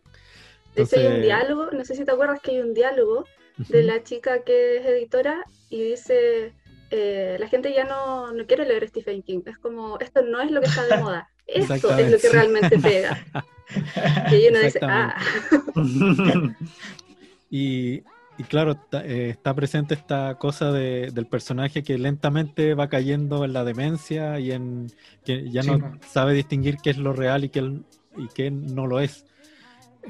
[0.71, 3.27] Entonces, hay un diálogo, no sé si te acuerdas que hay un diálogo
[3.69, 6.53] de la chica que es editora y dice,
[6.91, 10.51] eh, la gente ya no, no, quiere leer Stephen King, es como, esto no es
[10.51, 13.25] lo que está de moda, esto es lo que realmente pega.
[14.33, 15.17] y uno dice, ah.
[17.51, 18.03] y,
[18.39, 23.53] y, claro, eh, está presente esta cosa de, del personaje que lentamente va cayendo en
[23.53, 24.87] la demencia y en
[25.25, 27.61] que ya no sabe distinguir qué es lo real y qué,
[28.17, 29.27] y qué no lo es.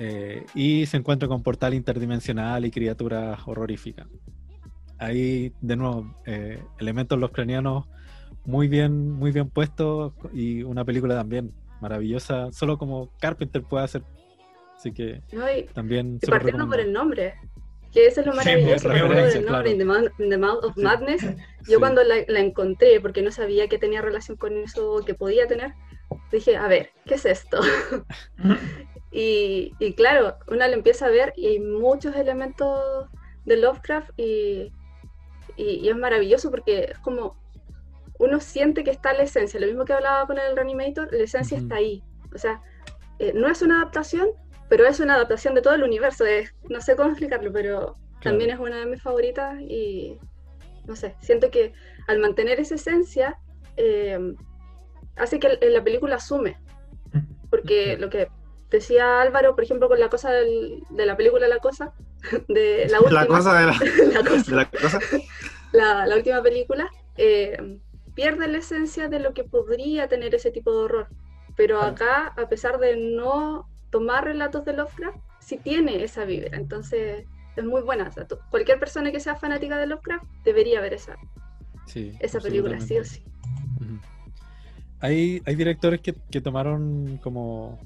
[0.00, 4.06] Eh, y se encuentra con portal interdimensional y criaturas horroríficas.
[4.98, 7.86] Ahí, de nuevo, eh, elementos los cranianos
[8.44, 14.02] muy bien, muy bien puestos y una película también maravillosa, solo como Carpenter puede hacer.
[14.76, 15.22] Así que
[15.74, 16.18] también.
[16.22, 17.34] Y partiendo por el nombre,
[17.92, 19.00] que eso es lo maravilloso, el
[19.44, 19.78] nombre, in,
[20.30, 21.22] the Mouth, of Madness.
[21.68, 25.46] Yo cuando la, la, encontré, porque no sabía que tenía relación con eso, que podía
[25.46, 25.74] tener,
[26.30, 27.60] dije, a ver, ¿qué es esto?
[29.10, 33.08] Y, claro, uno lo empieza a ver y hay muchos elementos
[33.44, 34.72] de Lovecraft y,
[35.58, 37.36] es maravilloso porque es como
[38.18, 41.56] uno siente que está la esencia, lo mismo que hablaba con el Reanimator, la esencia
[41.56, 42.02] está ahí.
[42.34, 42.60] O sea,
[43.18, 44.30] eh, no es una adaptación,
[44.68, 48.50] pero es una adaptación de todo el universo, es, no sé cómo explicarlo, pero también
[48.50, 50.18] es una de mis favoritas y
[50.86, 51.72] no sé, siento que
[52.08, 53.38] al mantener esa esencia
[53.76, 54.18] eh,
[55.16, 56.58] hace que la película asume,
[57.50, 58.28] porque lo que
[58.70, 61.94] decía Álvaro, por ejemplo, con la cosa de la película La Cosa,
[62.48, 63.66] de la última, la cosa de
[64.52, 64.98] la, cosa.
[65.72, 67.78] la, última película, eh,
[68.14, 71.08] pierde la esencia de lo que podría tener ese tipo de horror.
[71.56, 76.56] Pero acá, a pesar de no tomar relatos de Lovecraft, sí tiene esa vibra.
[76.56, 77.24] Entonces,
[77.56, 78.10] es muy buena.
[78.50, 81.16] cualquier persona que sea fanática de Lovecraft debería ver esa,
[81.94, 83.24] esa película, sí o sí.
[85.00, 87.80] hay, hay directores que, que tomaron como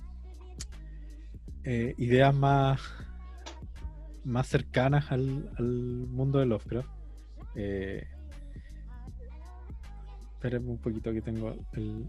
[1.64, 2.80] eh, ideas más,
[4.24, 6.88] más cercanas al, al mundo de Lovecraft.
[7.54, 8.06] Eh,
[10.35, 12.06] espérenme un poquito que tengo el,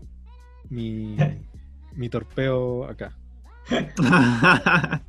[0.70, 1.18] mi,
[1.96, 3.18] mi torpeo acá.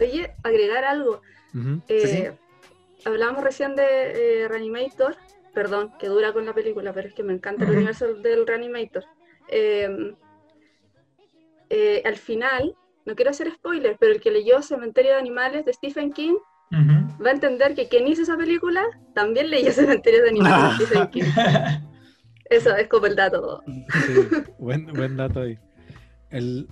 [0.00, 1.22] Oye, agregar algo.
[1.88, 2.32] Eh,
[3.04, 5.16] hablábamos recién de eh, Reanimator,
[5.54, 9.04] perdón, que dura con la película, pero es que me encanta el universo del Reanimator.
[9.48, 10.14] Em,
[12.04, 12.76] al final,
[13.08, 16.34] no quiero hacer spoiler, pero el que leyó Cementerio de Animales de Stephen King
[16.70, 21.08] va a entender que quien hizo esa película también leyó Cementerio de Animales de Stephen
[21.10, 21.24] King.
[22.50, 23.62] Eso es como el dato.
[24.58, 25.58] buen, buen dato ahí.
[26.30, 26.68] El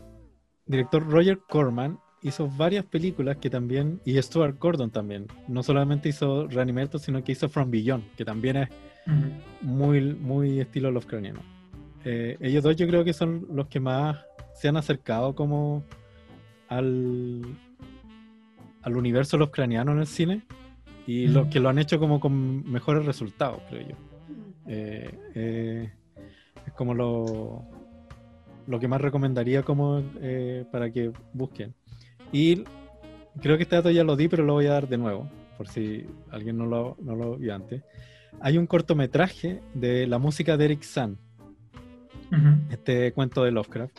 [0.66, 6.46] director Roger Corman hizo varias películas que también, y Stuart Gordon también, no solamente hizo
[6.48, 8.68] Reanimator, sino que hizo From Beyond, que también es
[9.62, 11.40] muy, muy estilo Lovecraftiano.
[12.04, 14.18] Eh, ellos dos yo creo que son los que más
[14.54, 15.84] se han acercado como
[16.68, 17.42] al,
[18.82, 20.42] al universo los craneanos en el cine
[21.06, 23.96] y los que lo han hecho como con mejores resultados, creo yo.
[24.66, 25.92] Eh, eh,
[26.66, 27.64] es como lo,
[28.66, 31.74] lo que más recomendaría como eh, para que busquen.
[32.32, 32.64] Y
[33.40, 35.68] creo que este dato ya lo di, pero lo voy a dar de nuevo, por
[35.68, 37.82] si alguien no lo, no lo vio antes.
[38.40, 41.18] Hay un cortometraje de la música de Eric San,
[42.70, 43.96] este cuento de Lovecraft,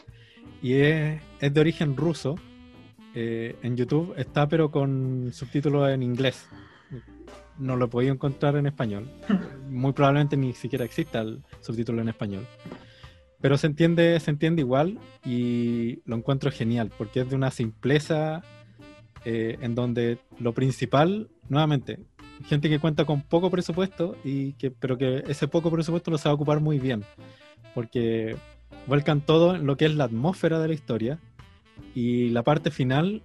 [0.62, 2.36] y es, es de origen ruso
[3.20, 6.48] eh, en YouTube está, pero con subtítulos en inglés.
[7.58, 9.10] No lo he podido encontrar en español.
[9.72, 12.46] Muy probablemente ni siquiera exista el subtítulo en español.
[13.42, 18.44] Pero se entiende, se entiende igual y lo encuentro genial porque es de una simpleza
[19.26, 21.98] eh, en donde lo principal, nuevamente,
[22.46, 26.36] gente que cuenta con poco presupuesto y que, pero que ese poco presupuesto lo sabe
[26.36, 27.04] ocupar muy bien
[27.74, 28.36] porque
[28.86, 31.20] vuelcan todo en lo que es la atmósfera de la historia
[31.96, 33.24] y la parte final,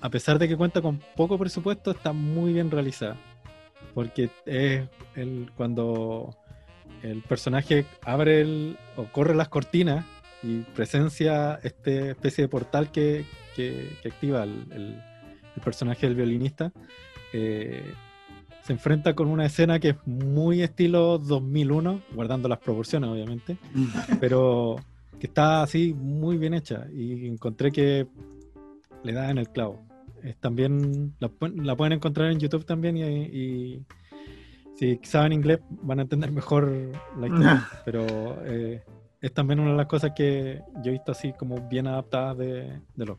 [0.00, 3.16] a pesar de que cuenta con poco presupuesto, está muy bien realizada.
[3.94, 6.34] Porque es el, cuando
[7.02, 10.04] el personaje abre el, o corre las cortinas
[10.42, 15.00] y presencia esta especie de portal que, que, activa el,
[15.62, 16.72] personaje del violinista,
[17.32, 17.92] eh,
[18.62, 24.16] se enfrenta con una escena que es muy estilo 2001, guardando las proporciones obviamente, mm.
[24.18, 24.76] pero
[25.22, 28.08] que está así muy bien hecha y encontré que
[29.04, 29.80] le da en el clavo.
[30.20, 31.28] Es también la,
[31.76, 33.86] pueden encontrar en YouTube también y,
[34.74, 36.72] si saben inglés van a entender mejor
[37.20, 37.68] la historia.
[37.84, 38.04] pero
[38.46, 38.82] eh,
[39.20, 42.80] es también una de las cosas que yo he visto así como bien adaptadas de,
[42.96, 43.16] de los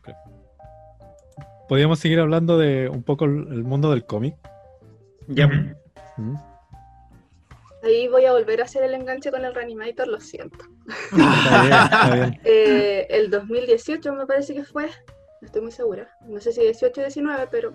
[1.70, 4.36] Podríamos seguir hablando de un poco el, mundo del cómic.
[5.28, 5.48] Ya.
[7.82, 10.66] Ahí voy a volver a hacer el enganche con el Reanimator, lo siento.
[12.44, 14.86] Eh, el 2018 me parece que fue,
[15.40, 17.72] no estoy muy segura, no sé si 18 o 19, pero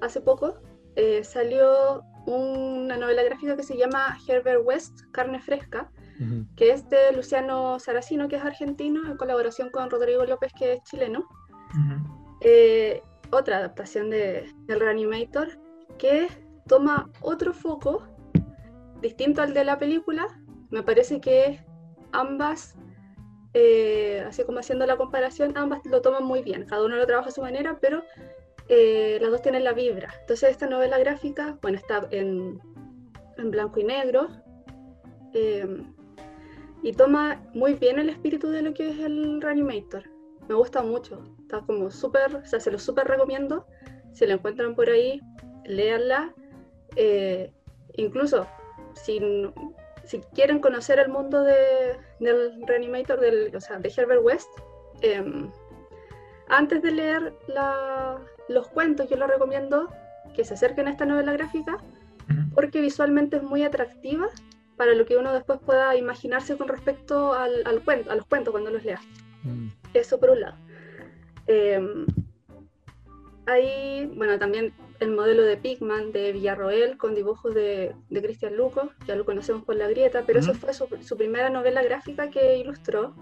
[0.00, 0.58] hace poco
[0.96, 5.90] eh, salió una novela gráfica que se llama Herbert West, Carne Fresca,
[6.54, 10.82] que es de Luciano Saracino, que es argentino, en colaboración con Rodrigo López, que es
[10.84, 11.26] chileno.
[12.42, 15.58] Eh, otra adaptación de, del Reanimator
[15.98, 16.28] que
[16.68, 18.06] toma otro foco
[19.00, 20.28] distinto al de la película,
[20.70, 21.64] me parece que
[22.12, 22.74] ambas,
[23.54, 27.28] eh, así como haciendo la comparación, ambas lo toman muy bien, cada uno lo trabaja
[27.28, 28.02] a su manera, pero
[28.68, 30.12] eh, las dos tienen la vibra.
[30.20, 32.60] Entonces esta novela gráfica, bueno, está en,
[33.36, 34.28] blanco y negro
[35.34, 35.82] eh,
[36.82, 40.04] y toma muy bien el espíritu de lo que es el Reanimator.
[40.48, 43.66] Me gusta mucho, está como súper, o sea, se lo súper recomiendo.
[44.12, 45.20] Si lo encuentran por ahí,
[45.64, 46.34] léanla.
[47.96, 48.46] incluso
[48.94, 49.20] si,
[50.12, 54.50] si quieren conocer el mundo de, del Reanimator, del, o sea, de Herbert West,
[55.00, 55.50] em,
[56.48, 57.32] antes de leer
[58.50, 59.88] los cuentos, yo les recomiendo
[60.34, 61.78] que se acerquen a esta novela gráfica
[62.54, 64.28] porque visualmente es muy atractiva
[64.76, 68.70] para lo que uno después pueda imaginarse con respecto al, cuento, a los cuentos cuando
[68.70, 69.00] los lea.
[69.44, 69.68] Mm.
[69.94, 70.56] Eso por un lado.
[71.46, 72.06] Em,
[73.46, 78.92] hay, bueno, también el modelo de Pigman de Villarroel con dibujos de, de Cristian Luco,
[79.06, 83.14] ya lo conocemos por La Grieta, pero eso fue su, primera novela gráfica que ilustró,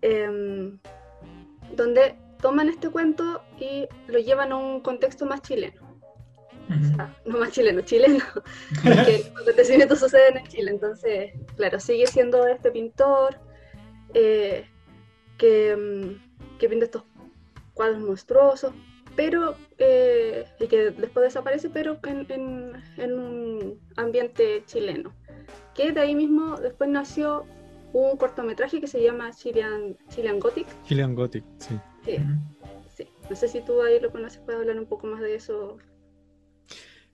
[0.00, 0.78] em,
[1.76, 5.80] donde toman este cuento y lo llevan a un contexto más chileno.
[6.68, 8.24] o sea, no más chileno, chileno,
[8.82, 13.38] porque los acontecimientos suceden en Chile, entonces, claro, sigue siendo este pintor
[14.14, 14.66] eh,
[15.38, 16.18] que, em,
[16.58, 17.04] que pinta estos
[17.72, 18.74] cuadros monstruosos,
[19.16, 25.12] pero eh, y que después desaparece, pero en, un ambiente chileno.
[25.74, 27.44] Que de ahí mismo después nació
[27.92, 30.66] un cortometraje que se llama Chilean, Chilean Gothic.
[30.84, 31.78] Chilean Gothic, sí.
[32.04, 35.76] Sí, No sé si tú ahí lo conoces, puedes hablar un poco más de eso.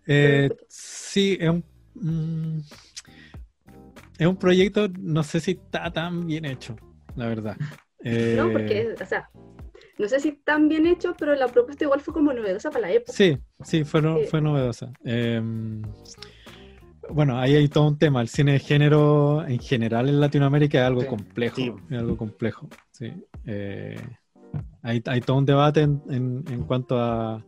[0.06, 2.60] Eh, sí, es un, mm,
[4.18, 6.76] es un proyecto, no sé si está tan bien hecho,
[7.16, 7.56] la verdad.
[8.02, 9.28] no, porque, eh, o sea,
[9.98, 12.92] no sé si tan bien hecho, pero la propuesta igual fue como novedosa para la
[12.92, 13.12] época.
[13.12, 14.92] Sí, sí, fue, fue novedosa.
[15.04, 15.82] Em,
[17.10, 18.20] bueno, ahí hay todo un tema.
[18.20, 21.80] El cine de género en general en Latinoamérica es algo complejo.
[21.90, 22.68] Es algo complejo.
[22.92, 23.12] Sí.
[23.44, 24.00] Eh,
[24.82, 27.44] hay, todo un debate en, cuanto a,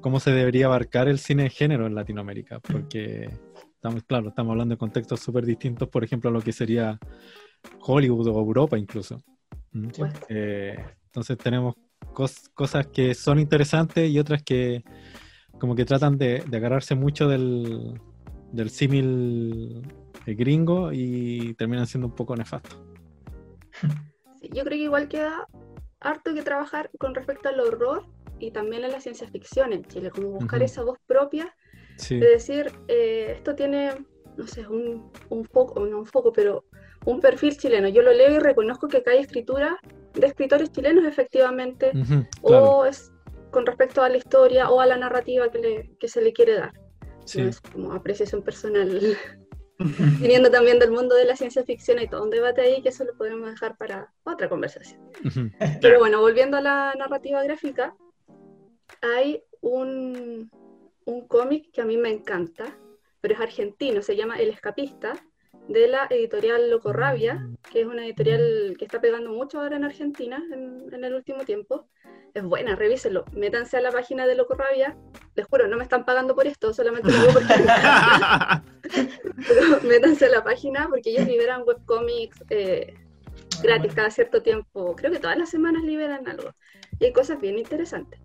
[0.00, 3.28] cómo se debería abarcar el cine de género en Latinoamérica, porque
[3.74, 6.98] estamos, claro, estamos hablando de contextos súper distintos, por ejemplo, a lo que sería
[7.80, 9.22] Hollywood o Europa incluso.
[9.72, 9.88] ¿Mm?
[10.28, 10.84] Eh,
[11.16, 11.76] entonces tenemos
[12.12, 14.84] cosas que son interesantes y otras que
[15.58, 17.98] como que tratan de, agarrarse mucho del,
[18.52, 19.80] del símil
[20.26, 22.78] gringo y terminan siendo un poco nefastos.
[24.42, 25.46] yo creo que igual queda
[26.00, 28.04] harto que trabajar con respecto al horror
[28.38, 31.56] y también a la ciencia ficción en Chile, como buscar esa voz propia
[32.10, 33.92] de decir, eh, esto tiene,
[34.36, 36.66] no sé, un, un foco, no un foco, pero
[37.06, 37.88] un perfil chileno.
[37.88, 39.80] Yo lo leo y reconozco que acá hay escritura
[40.20, 41.92] de escritores chilenos efectivamente,
[42.42, 43.12] o es
[43.50, 46.72] con respecto a la historia o a la narrativa que, se le quiere dar.
[47.34, 49.16] es como apreciación personal.
[50.20, 53.04] Viniendo también del mundo de la ciencia ficción, hay todo un debate ahí que eso
[53.04, 55.10] lo podemos dejar para otra conversación.
[55.82, 57.94] Pero bueno, volviendo a la narrativa gráfica,
[59.02, 60.50] hay un,
[61.04, 62.78] un cómic que a mí me encanta,
[63.20, 65.12] pero es argentino, se llama El Escapista,
[65.68, 69.84] de la editorial Loco Rabia, que es una editorial que está pegando mucho ahora en
[69.84, 71.88] Argentina en, el último tiempo.
[72.34, 73.24] Es buena, revísenlo.
[73.32, 74.96] Métanse a la página de Loco Rabia.
[75.34, 77.54] Les juro, no me están pagando por esto, solamente lo digo porque.
[79.48, 82.94] Pero métanse a la página porque ellos liberan webcomics eh,
[83.62, 84.94] gratis cada cierto tiempo.
[84.96, 86.54] Creo que todas las semanas liberan algo.
[86.98, 88.20] Y hay cosas bien interesantes.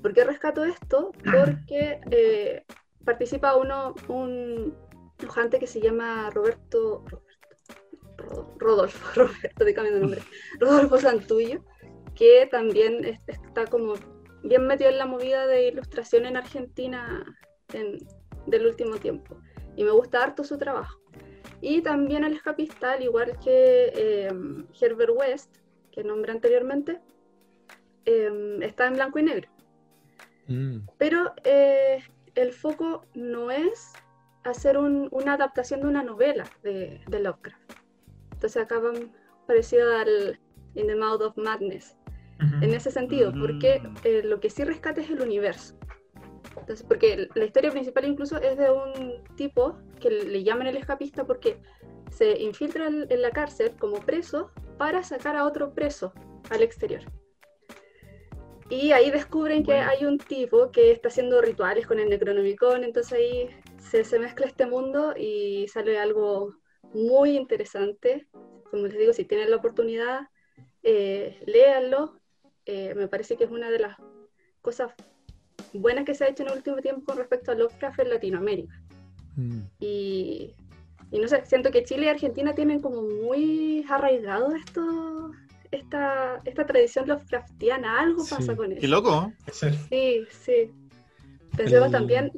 [0.00, 1.12] ¿Por qué rescato esto?
[1.24, 2.64] Porque eh,
[3.04, 4.74] participa uno, un,
[5.18, 7.04] dibujante que se llama Roberto,
[8.58, 10.22] Rodolfo, Roberto, te cambio de nombre,
[10.60, 11.64] Rodolfo Santullo,
[12.14, 13.94] que también está como
[14.42, 17.24] bien metido en la movida de ilustración en Argentina
[18.46, 19.40] del último tiempo.
[19.76, 20.98] Y me gusta harto su trabajo.
[21.60, 25.56] Y también el escapista, al igual que em, Herbert West,
[25.90, 27.00] que nombré anteriormente,
[28.04, 29.50] em, está en blanco y negro.
[30.46, 30.78] Mm.
[30.98, 32.02] Pero eh,
[32.34, 33.92] el foco no es
[34.50, 37.72] hacer una adaptación de una novela de, Lovecraft.
[38.32, 39.12] Entonces acaban
[39.46, 40.38] parecido al
[40.74, 41.96] In the Mouth of Madness,
[42.60, 43.94] en ese sentido, porque mm.
[44.04, 45.74] eh, lo que sí rescata es el universo.
[46.58, 51.24] Entonces, porque la historia principal incluso es de un tipo que le llaman el escapista
[51.24, 51.58] porque
[52.10, 56.12] se infiltra en la cárcel como preso para sacar a otro preso
[56.50, 57.02] al exterior.
[58.68, 63.12] Y ahí descubren que hay un tipo que está haciendo rituales con el Necronomicon, entonces
[63.12, 63.48] ahí
[63.90, 66.54] se, mezcla este mundo y sale algo
[66.92, 68.26] muy interesante.
[68.70, 70.28] Como les digo, si tienen la oportunidad,
[70.82, 72.20] eh, léanlo.
[72.64, 73.96] Eh, me parece que es una de las
[74.60, 74.92] cosas
[75.72, 78.82] buenas que se ha hecho en el último tiempo con respecto a Lovecraft en Latinoamérica.
[79.36, 79.60] Mm.
[79.78, 80.54] Y,
[81.12, 85.30] no sé, siento que Chile y Argentina tienen como muy arraigado esto,
[85.70, 88.00] esta, esta tradición Lovecraftiana.
[88.00, 88.80] Algo pasa con eso.
[88.80, 89.32] Qué loco.
[89.52, 90.72] Sí, sí.
[91.56, 92.32] Pensemos también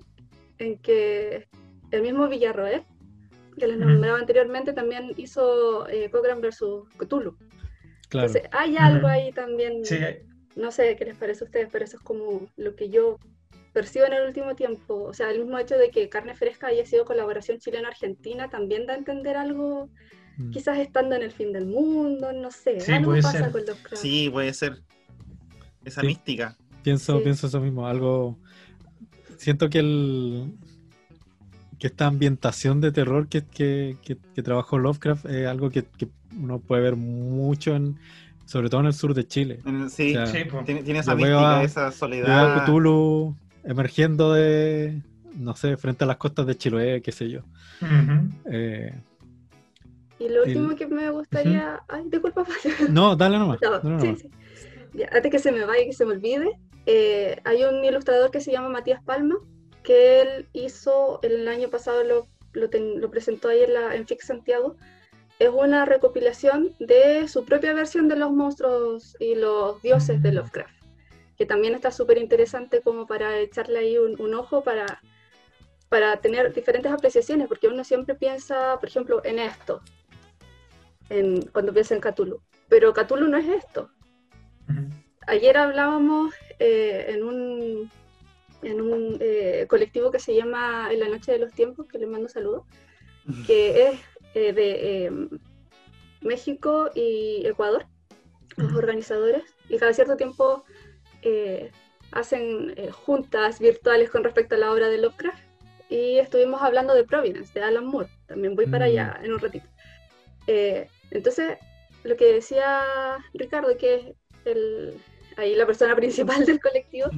[0.58, 1.48] en que
[1.90, 2.82] el mismo Villarroel,
[3.58, 7.36] que les nombraba anteriormente, también hizo eh, Cochrane versus Cthulhu.
[8.08, 8.28] Claro.
[8.28, 9.82] Entonces, hay algo ahí también.
[10.56, 13.18] No sé qué les parece a ustedes, pero eso es como lo que yo
[13.72, 15.04] percibo en el último tiempo.
[15.04, 18.94] O sea, el mismo hecho de que Carne Fresca haya sido colaboración chileno-argentina también da
[18.94, 19.88] a entender algo,
[20.36, 20.50] mm.
[20.50, 22.80] quizás estando en el fin del mundo, no sé.
[22.80, 24.82] Sí, algo pasa con los Sí, puede ser.
[25.84, 26.56] Esa mística.
[26.82, 28.38] Pienso, pienso eso mismo, algo
[29.38, 30.52] siento que el
[31.78, 35.86] que esta ambientación de terror que, que, trabajó Lovecraft es algo que,
[36.36, 37.98] uno puede ver mucho en
[38.44, 39.60] sobre todo en el sur de Chile.
[39.88, 40.14] Sí,
[40.64, 42.54] tiene, esa mística, esa soledad.
[42.54, 45.02] Veo Cthulhu emergiendo de,
[45.36, 47.42] no sé, frente a las costas de Chiloé, qué sé yo.
[48.50, 48.94] Eh,
[50.18, 51.82] y lo último que me gustaría...
[51.88, 52.44] Ay, disculpa.
[52.90, 53.58] No, dale nomás.
[54.00, 54.30] Sí, sí.
[55.12, 56.58] antes que se me vaya y que se me olvide,
[56.90, 59.36] eh, hay un ilustrador que se llama Matías Palma,
[59.82, 64.74] que él hizo el año pasado, lo, lo, presentó ahí en, la, en Fix Santiago,
[65.38, 70.82] es una recopilación de su propia versión de los monstruos y los dioses de Lovecraft,
[71.36, 75.02] que también está súper interesante como para echarle ahí un, ojo para,
[75.90, 79.82] para tener diferentes apreciaciones, porque uno siempre piensa, por ejemplo, en esto,
[81.10, 83.90] en, cuando piensa en Cthulhu, pero Cthulhu no es esto.
[85.26, 87.90] Ayer hablábamos eh, en un,
[88.62, 92.06] en un eh, colectivo que se llama En la Noche de los Tiempos, que le
[92.06, 92.64] mando saludos,
[93.46, 94.00] que es
[94.34, 95.28] eh, de em,
[96.20, 97.86] México y Ecuador,
[98.56, 100.64] los organizadores, y cada cierto tiempo
[101.22, 101.70] eh,
[102.12, 105.42] hacen eh, juntas virtuales con respecto a la obra de Lovecraft.
[105.90, 108.10] Y estuvimos hablando de Providence, de Alan Moore.
[108.26, 109.24] También voy para allá mm.
[109.24, 109.68] en un ratito.
[111.10, 111.56] entonces,
[112.04, 112.82] lo que decía
[113.32, 114.04] Ricardo, que es
[114.44, 115.00] el,
[115.38, 117.08] ahí la persona principal del colectivo,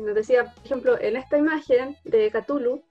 [0.00, 2.82] nos decía, por ejemplo, en esta imagen de Cthulhu,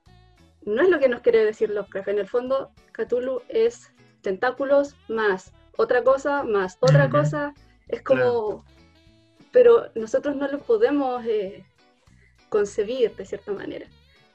[0.64, 2.08] no es lo que nos quiere decir Lovecraft.
[2.08, 7.54] En el fondo, Cthulhu es tentáculos más otra cosa, más otra cosa.
[7.88, 8.64] Es como...
[9.52, 11.64] Pero nosotros no lo podemos eh,
[12.48, 13.86] concebir de cierta manera.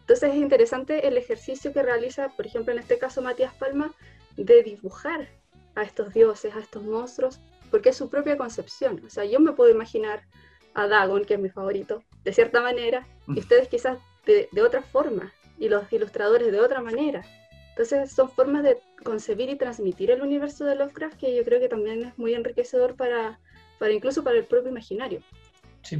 [0.01, 3.93] Entonces es interesante el ejercicio que realiza, por ejemplo, en este caso Matías Palma,
[4.37, 5.27] de dibujar
[5.75, 9.01] a estos dioses, a estos monstruos, porque es su propia concepción.
[9.05, 10.23] O sea, yo me puedo imaginar
[10.73, 13.37] a Dagon, que es mi favorito, de cierta manera, y mm.
[13.37, 17.23] ustedes quizás de, de otra forma y los ilustradores de otra manera.
[17.69, 21.69] Entonces son formas de concebir y transmitir el universo de Lovecraft que yo creo que
[21.69, 23.39] también es muy enriquecedor para,
[23.77, 25.21] para incluso para el propio imaginario.
[25.81, 25.97] Sí,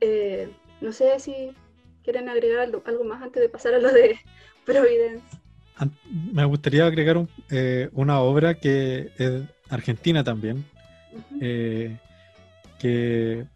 [0.00, 0.50] eh,
[0.82, 1.52] no sé si
[2.04, 4.18] quieren agregar algo, más antes de pasar a lo de
[4.66, 5.24] Providence.
[6.32, 10.64] Me gustaría agregar eh, una obra que es argentina también,
[11.40, 11.96] eh,
[12.78, 13.46] que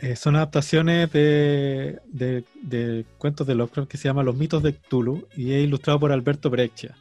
[0.00, 5.52] eh, son adaptaciones de, cuentos de Lovecraft que se llama Los mitos de Cthulhu y
[5.52, 6.96] es ilustrado por Alberto Breccia.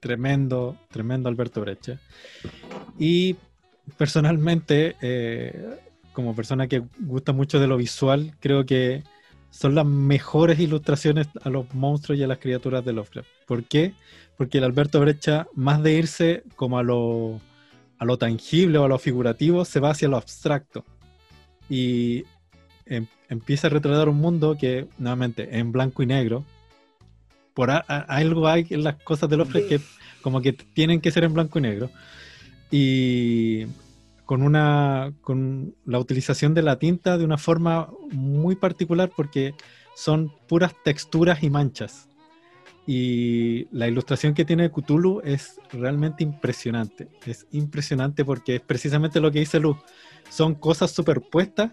[0.00, 1.98] Tremendo, tremendo Alberto Breccia.
[2.98, 3.36] Y
[3.96, 5.78] personalmente, eh,
[6.12, 9.02] como persona que gusta mucho de lo visual, creo que
[9.50, 13.28] son las mejores ilustraciones a los monstruos y a las criaturas de Lovecraft.
[13.46, 13.94] ¿Por qué?
[14.36, 17.40] Porque el Alberto Breccia, más de irse como a lo,
[17.98, 20.84] a lo tangible o a lo figurativo, se va hacia lo abstracto
[21.68, 22.24] y
[22.86, 26.44] em, empieza a retratar un mundo que, nuevamente, en blanco y negro.
[27.54, 29.80] Por algo hay en las cosas de Lovecraft que
[30.22, 31.90] como que tienen que ser en blanco y negro.
[32.70, 33.66] Y
[34.24, 39.54] con una con la utilización de la tinta de una forma muy particular porque
[39.96, 42.07] son puras texturas y manchas.
[42.90, 47.06] Y la ilustración que tiene Cthulhu es realmente impresionante.
[47.26, 49.76] Es impresionante porque es precisamente lo que dice Luz
[50.30, 51.72] son cosas superpuestas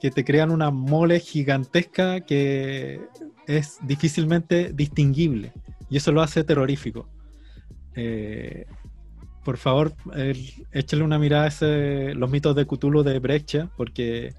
[0.00, 3.00] que te crean una mole gigantesca que
[3.48, 5.52] es difícilmente distinguible.
[5.90, 7.08] Y eso lo hace terrorífico.
[7.96, 8.66] Eh,
[9.44, 9.94] por favor,
[10.70, 14.32] échale una mirada a ese, los mitos de Cthulhu de Breccia, porque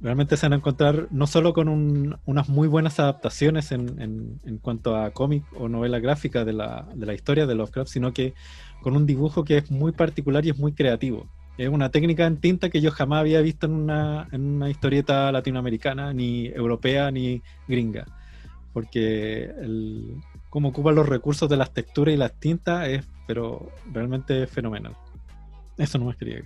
[0.00, 5.10] realmente se van a encontrar no solo con unas muy buenas adaptaciones en, cuanto a
[5.10, 8.34] cómic o novela gráfica de la, de la historia de Lovecraft, sino que
[8.80, 11.28] con un dibujo que es muy particular y es muy creativo.
[11.56, 15.32] Es una técnica en tinta que yo jamás había visto en una, en una historieta
[15.32, 18.06] latinoamericana, ni europea, ni gringa.
[18.72, 20.20] Porque el,
[20.50, 24.96] cómo ocupa los recursos de las texturas y las tintas es, pero realmente fenomenal.
[25.76, 26.42] Eso no me quería.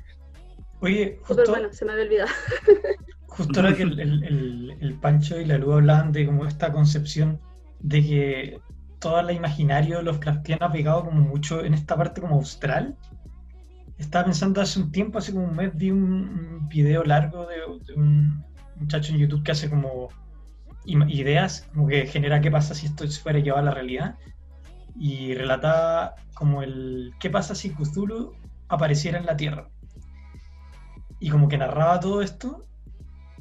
[0.80, 2.30] Oye, justo, bueno, se me había olvidado.
[3.36, 7.40] justo ahora que el, el, el, Pancho y la Luz hablaban de como esta concepción
[7.80, 8.60] de que
[8.98, 12.96] todo el imaginario de los craftianos ha pegado como mucho en esta parte como austral
[14.02, 18.44] estaba pensando hace un tiempo, hace como un mes, vi un, video largo de, un
[18.76, 20.08] muchacho en YouTube que hace como
[20.84, 24.16] ideas, como que genera qué pasa si esto fuera llevado a la realidad.
[24.98, 28.34] Y relataba como el qué pasa si Cthulhu
[28.68, 29.68] apareciera en la Tierra.
[31.18, 32.66] Y como que narraba todo esto.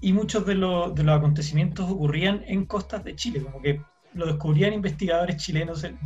[0.02, 3.82] Y muchos de, los acontecimientos ocurrían en costas de Chile, como que
[4.14, 6.00] lo descubrían investigadores chilenos en,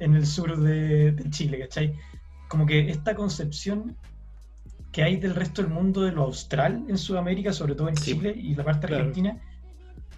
[0.00, 1.94] el sur de, de Chile, ¿cachai?
[2.48, 3.96] como que esta concepción
[4.92, 8.32] que hay del resto del mundo de lo austral en Sudamérica, sobre todo en Chile
[8.36, 9.38] y la parte argentina,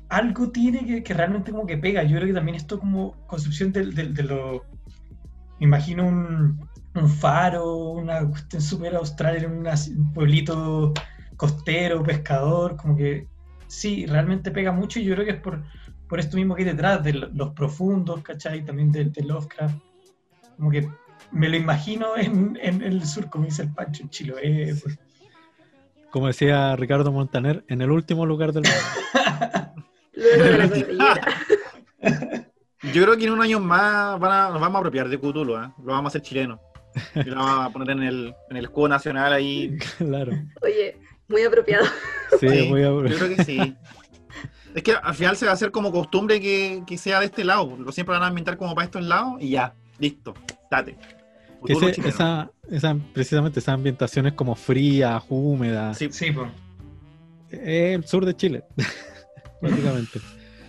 [0.09, 2.03] algo tiene que, realmente como que pega.
[2.05, 3.85] Yo creo que también esto como concepción de,
[4.23, 4.65] lo...
[5.59, 10.95] Me imagino un, un faro, una cuestión súper austral en un pueblito
[11.39, 13.27] costero, pescador, como que
[13.69, 15.63] sí, realmente pega mucho y yo creo que es por,
[16.09, 18.65] por esto mismo que hay detrás, de los profundos, ¿cachai?
[18.65, 19.79] También de, Lovecraft.
[20.57, 20.89] Como que
[21.31, 24.75] me lo imagino en, el sur, como dice el Pancho en Chiloé.
[24.83, 24.99] Pues.
[26.11, 28.79] Como decía Ricardo Montaner, en el último lugar del mundo.
[32.93, 35.73] Yo creo que en un año más nos vamos a apropiar de Cthulhu, ¿eh?
[35.79, 36.61] lo vamos a hacer chileno.
[37.15, 39.79] Y lo vamos a poner en el, en el escudo nacional ahí.
[39.99, 40.33] Claro.
[40.63, 40.97] Oye,
[41.29, 41.87] muy apropiado.
[42.41, 43.09] Sí, muy apropiado.
[43.09, 43.77] Yo creo que sí.
[44.75, 47.43] Es que al final se va a hacer como costumbre que, que sea de este
[47.43, 47.77] lado.
[47.77, 50.35] Lo siempre van a ambientar como para estos lados y ya, listo,
[50.71, 50.97] date.
[51.67, 55.95] esa, esa, precisamente esa ambientación es como fría, húmeda.
[55.95, 56.51] Sí, sí, pues.
[57.51, 58.65] el sur de Chile,
[59.63, 60.21] básicamente.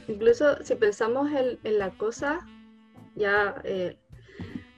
[0.07, 2.39] Incluso si pensamos en, en la cosa,
[3.16, 3.99] ya eh,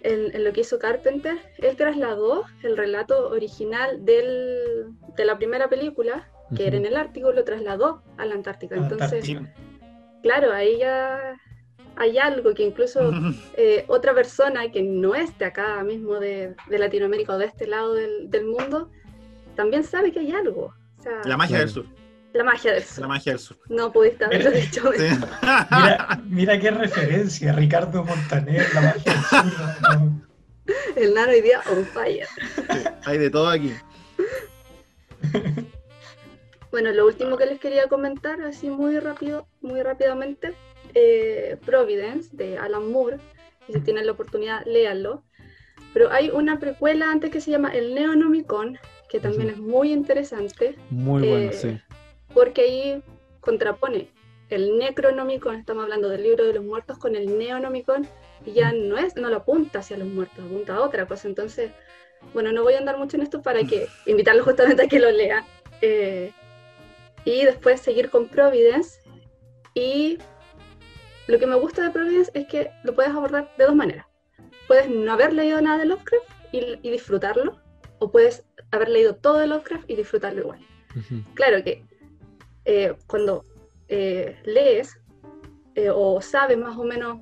[0.04, 6.30] en, lo que hizo Carpenter, él trasladó el relato original del, de la primera película,
[6.56, 8.76] que era en el Ártico, lo trasladó a la Antártica.
[8.76, 9.26] Entonces,
[10.22, 11.38] claro, ahí ya
[11.96, 13.12] hay algo que incluso
[13.58, 18.46] eh, otra persona que no esté acá mismo de, Latinoamérica o de este lado del,
[18.46, 18.90] mundo,
[19.56, 20.74] también sabe que hay algo.
[21.26, 21.86] la magia del sur.
[22.34, 23.02] La magia del sur.
[23.02, 23.58] La magia del sur.
[23.68, 24.90] No pudiste haberlo dicho.
[24.92, 30.32] mira, mira qué referencia, Ricardo Montaner, la magia del sur.
[30.96, 32.28] El nano hoy día on fire.
[33.06, 33.74] hay de todo aquí.
[36.72, 40.54] Bueno, lo último que les quería comentar, así muy rápido, muy rápidamente,
[40.94, 43.18] eh, Providence de Alan Moore,
[43.68, 45.24] y si tienen la oportunidad, léanlo.
[45.94, 48.78] Pero hay una precuela antes que se llama El Neonomicon,
[49.10, 50.78] que también es muy interesante.
[50.90, 51.82] Muy bueno, eh, sí
[52.34, 53.04] porque ahí
[53.40, 54.10] contrapone
[54.52, 58.08] el Necronomicon, estamos hablando del libro de los muertos, con el Neonomicon,
[58.46, 61.28] y ya no es, no lo apunta hacia los muertos, apunta a otra cosa.
[61.30, 61.72] Entonces,
[62.34, 65.10] bueno, no voy a andar mucho en esto para que invitarlo justamente a que lo
[65.10, 65.46] lea.
[65.82, 66.32] Eh,
[67.24, 69.00] y después seguir con Providence.
[69.74, 70.18] Y
[71.28, 74.06] lo que me gusta de Providence es que lo puedes abordar de dos maneras.
[74.68, 77.58] Puedes no haber leído nada de Lovecraft y, y disfrutarlo,
[78.00, 80.68] o puedes haber leído todo de Lovecraft y disfrutarlo igual.
[81.36, 81.86] Claro que
[82.66, 83.46] eh, cuando
[83.88, 85.00] eh, lees
[85.76, 87.20] eh, o sabes más o menos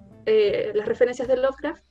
[0.75, 1.83] las referencias de Lovecraft,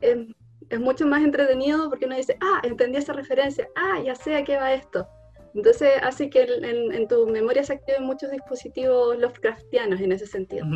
[0.00, 4.42] es mucho más entretenido porque uno dice, ah, entendí esa referencia, ah, ya sé a
[4.42, 5.06] qué va esto.
[5.54, 10.66] Entonces hace que en, tu memoria se activen muchos dispositivos Lovecraftianos en ese sentido.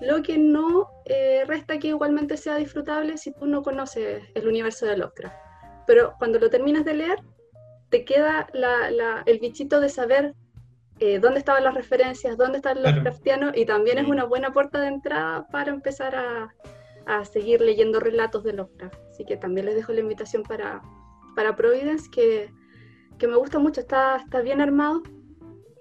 [0.00, 0.88] Lo que no
[1.48, 5.34] resta que igualmente sea disfrutable si tú no conoces el universo de Lovecraft.
[5.88, 7.18] Pero cuando lo terminas de leer,
[7.88, 8.46] te queda
[9.26, 10.34] el bichito de saber
[11.00, 14.80] eh, dónde estaban las referencias, dónde están los craftianos, y también es una buena puerta
[14.80, 16.54] de entrada para empezar a,
[17.24, 19.00] seguir leyendo relatos de Lovecraft.
[19.10, 20.82] Así que también les dejo la invitación para,
[21.34, 22.50] para Providence, que,
[23.26, 25.02] me gusta mucho, está, está bien armado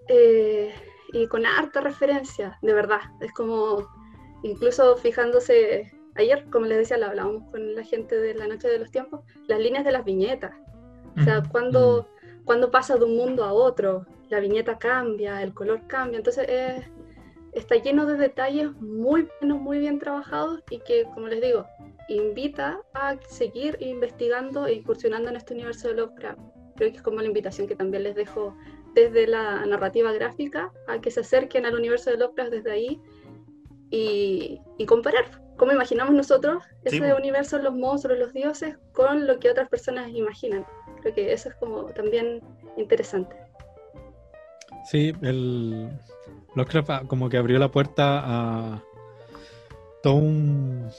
[0.07, 0.73] eh,
[1.11, 3.01] y con harta referencia, de verdad.
[3.19, 3.89] Es como,
[4.43, 8.79] incluso fijándose, ayer, como les decía, lo hablábamos con la gente de la Noche de
[8.79, 10.55] los Tiempos, las líneas de las viñetas.
[11.19, 12.07] O sea, cuando,
[12.47, 16.47] cuando pasa de un mundo a otro, la viñeta cambia, el color cambia, entonces
[17.51, 21.65] está lleno de detalles muy buenos, muy bien trabajados y que, como les digo,
[22.07, 26.39] invita a seguir investigando e incursionando en este universo de Lovecraft.
[26.77, 28.55] Creo que es como la invitación que también les dejo
[28.93, 33.01] desde la narrativa gráfica a que se acerquen al universo de Lovecraft desde ahí
[33.89, 35.25] y, comparar
[35.57, 40.65] cómo imaginamos nosotros ese universo, los monstruos, los dioses, con lo que otras personas imaginan.
[41.01, 42.41] Creo que eso es como también
[42.77, 43.35] interesante.
[44.89, 45.89] Sí, el
[46.55, 48.83] Lovecraft ah, como que abrió la puerta a
[50.01, 50.89] todo un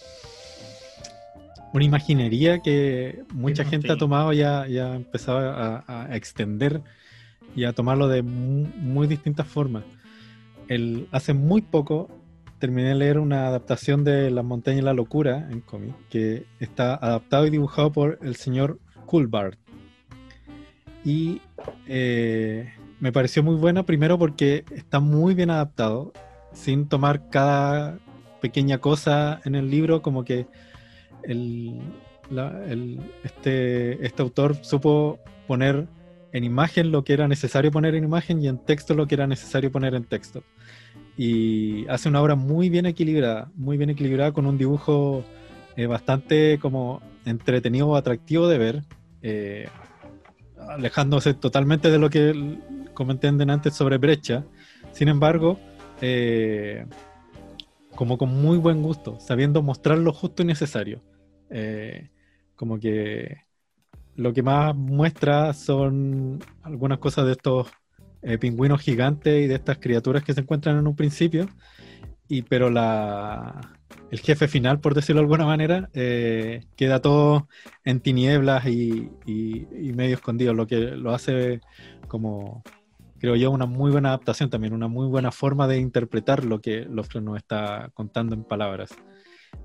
[1.72, 6.82] una imaginería que mucha gente ha tomado y ha, ya empezado a, a, extender
[7.54, 9.84] y a tomarlo de muy, distintas formas.
[10.68, 12.08] El, hace muy poco
[12.58, 16.94] terminé de leer una adaptación de La montaña y la locura en cómic, que está
[16.94, 19.56] adaptado y dibujado por el señor Coolbard.
[21.04, 21.40] Y
[21.86, 26.12] eh, me pareció muy buena, primero porque está muy bien adaptado,
[26.52, 27.98] sin tomar cada
[28.40, 30.46] pequeña cosa en el libro, como que
[31.22, 31.80] el,
[33.24, 35.86] este, este autor supo poner
[36.32, 39.26] en imagen lo que era necesario poner en imagen y en texto lo que era
[39.26, 40.42] necesario poner en texto.
[41.16, 45.24] Y hace una obra muy bien equilibrada, muy bien equilibrada con un dibujo
[45.76, 48.82] eh, bastante como entretenido o atractivo de ver,
[49.22, 49.68] eh,
[50.68, 52.58] alejándose totalmente de lo que
[52.94, 54.44] comenté antes sobre brecha.
[54.92, 55.58] Sin embargo,
[56.00, 56.86] eh,
[57.94, 61.02] como con muy buen gusto, sabiendo mostrar lo justo y necesario.
[61.50, 62.10] Eh,
[62.54, 63.38] como que
[64.14, 67.68] lo que más muestra son algunas cosas de estos
[68.22, 71.48] eh, pingüinos gigantes y de estas criaturas que se encuentran en un principio,
[72.26, 73.77] y pero la,
[74.10, 77.48] el jefe final, por decirlo de alguna manera, eh, queda todo
[77.84, 79.10] en tinieblas y,
[79.94, 81.60] medio escondido, lo que lo hace
[82.06, 82.62] como,
[83.18, 86.84] creo yo, una muy buena adaptación también, una muy buena forma de interpretar lo que
[86.84, 88.90] Lovecraft nos está contando en palabras.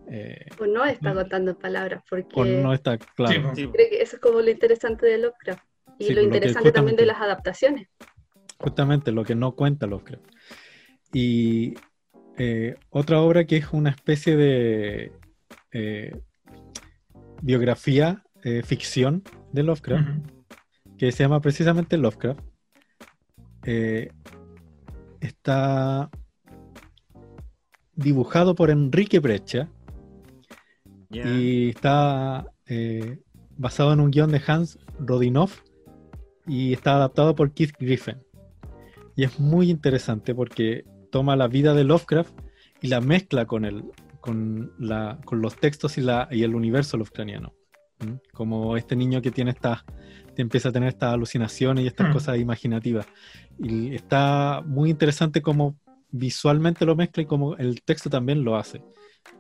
[0.09, 2.29] Eh, o no está contando en palabras, porque...
[2.35, 3.51] O no está, claro.
[3.53, 5.63] Creo que eso es como lo interesante de Lovecraft
[5.99, 7.87] y lo interesante también de las adaptaciones.
[8.57, 10.25] Justamente lo que no cuenta Lovecraft.
[11.13, 11.75] Y
[12.37, 15.11] eh, otra obra que es una especie de
[15.71, 16.19] eh,
[17.41, 20.07] biografía, eh, ficción de Lovecraft,
[20.97, 22.41] que se llama precisamente Lovecraft.
[25.21, 26.09] está
[27.95, 29.69] dibujado por Enrique Brecha
[31.11, 32.47] y está
[33.55, 35.61] basado en un guion de Hans Rodinoff
[36.47, 38.17] y está adaptado por Keith Griffin.
[39.15, 42.33] Y es muy interesante porque toma la vida de Lovecraft
[42.81, 43.83] y la mezcla con, el,
[44.19, 47.53] con, la, con los textos y, la, y el universo lovecraftiano.
[48.33, 49.85] Como este niño que tiene estas,
[50.35, 52.13] empieza a tener estas alucinaciones y estas hmm.
[52.13, 53.05] cosas imaginativas.
[53.59, 55.77] Y está muy interesante cómo
[56.09, 58.81] visualmente lo mezcla y cómo el texto también lo hace.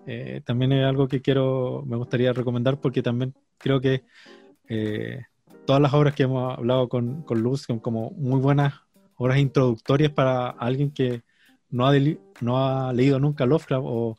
[0.05, 4.03] Eh, también es algo que quiero, me gustaría recomendar porque también creo que
[4.69, 5.23] eh,
[5.65, 8.75] todas las obras que hemos hablado con, con Luz son como muy buenas
[9.15, 11.23] obras introductorias para alguien que
[11.73, 11.93] no ha,
[12.41, 14.17] no ha leído nunca Lovecraft o,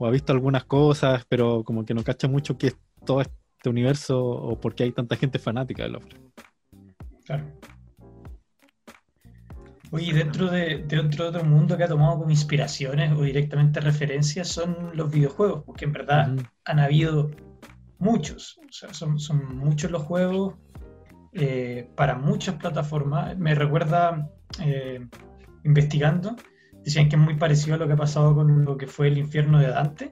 [0.00, 4.18] ha visto algunas cosas, pero como que no cacha mucho qué es todo este universo
[4.18, 6.24] o por qué hay tanta gente fanática de Lovecraft.
[7.26, 7.44] Claro.
[9.92, 14.48] Oye, dentro de, dentro de otro mundo que ha tomado como inspiraciones o directamente referencias
[14.48, 17.30] son los videojuegos, porque en verdad han habido
[17.98, 19.18] muchos, o sea, son,
[19.56, 20.54] muchos los juegos
[21.32, 23.36] eh, para muchas plataformas.
[23.36, 24.30] Me recuerda,
[24.62, 25.06] eh,
[25.64, 26.36] investigando,
[26.84, 29.18] Decían que es muy parecido a lo que ha pasado con lo que fue el
[29.18, 30.10] infierno de Dante.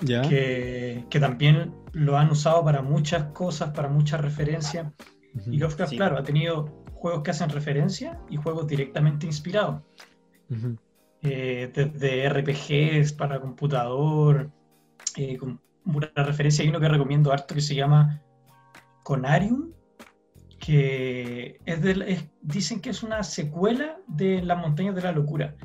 [0.00, 0.22] ¿Ya?
[0.22, 4.92] Que, también lo han usado para muchas cosas, para muchas referencias.
[5.46, 9.82] Y Lovecraft, claro, ha tenido juegos que hacen referencia y juegos directamente inspirados.
[11.22, 14.50] Eh, desde RPGs para computador,
[15.16, 16.62] eh, con una referencia.
[16.62, 18.22] Hay uno que recomiendo harto que se llama
[19.02, 19.72] Conarium,
[20.62, 21.80] que es
[22.40, 25.56] dicen que es una secuela de Las Montañas de la Locura.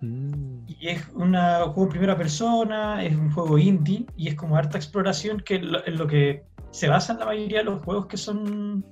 [0.00, 0.64] Mm.
[0.66, 4.78] Y es un juego en primera persona, es un juego indie y es como harta
[4.78, 8.82] exploración que es lo, que se basa en la mayoría de los juegos que son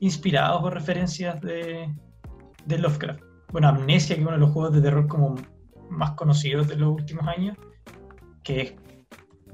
[0.00, 1.94] inspirados o referencias de,
[2.66, 3.22] de Lovecraft.
[3.52, 5.36] Bueno, Amnesia, que es uno de los juegos de terror como
[5.88, 7.56] más conocidos de los últimos años,
[8.42, 8.74] que es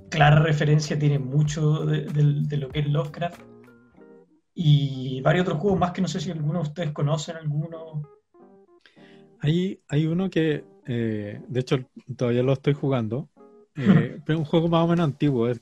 [0.08, 3.49] clara referencia, tiene mucho de, de lo que es Lovecraft
[4.54, 8.02] y varios otros juegos más que no sé si alguno de ustedes conocen, alguno.
[9.40, 11.78] Hay, hay uno que, eh, de hecho,
[12.16, 13.28] todavía lo estoy jugando,
[13.76, 15.60] eh, pero es un juego más o menos antiguo, es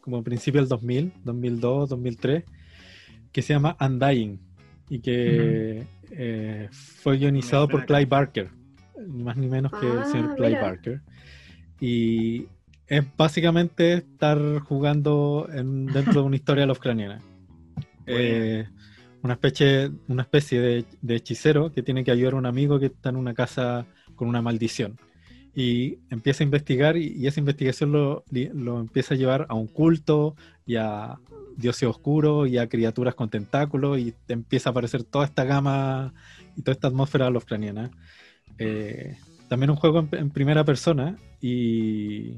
[0.00, 2.44] como principio del 2000, 2002, 2003,
[3.32, 4.40] que se llama Undying
[4.88, 8.50] y que eh, fue guionizado por Clive Barker,
[9.06, 11.00] ni más ni menos que el señor ah, Clive Barker.
[11.80, 12.48] Y
[12.88, 16.66] es básicamente estar jugando en, dentro de una historia
[18.06, 18.64] lovecraftiana.
[18.66, 18.68] Eh,
[19.22, 19.90] una especie,
[21.02, 24.28] de, hechicero que tiene que ayudar a un amigo que está en una casa con
[24.28, 24.98] una maldición.
[25.54, 30.76] Y empieza a investigar y, esa investigación lo, empieza a llevar a un culto y
[30.76, 31.18] a
[31.56, 36.14] dioses oscuros y a criaturas con tentáculos y empieza a aparecer toda esta gama
[36.56, 37.90] y toda esta atmósfera lovecraniana.
[38.58, 39.16] Eh,
[39.48, 42.36] también un juego en, primera persona y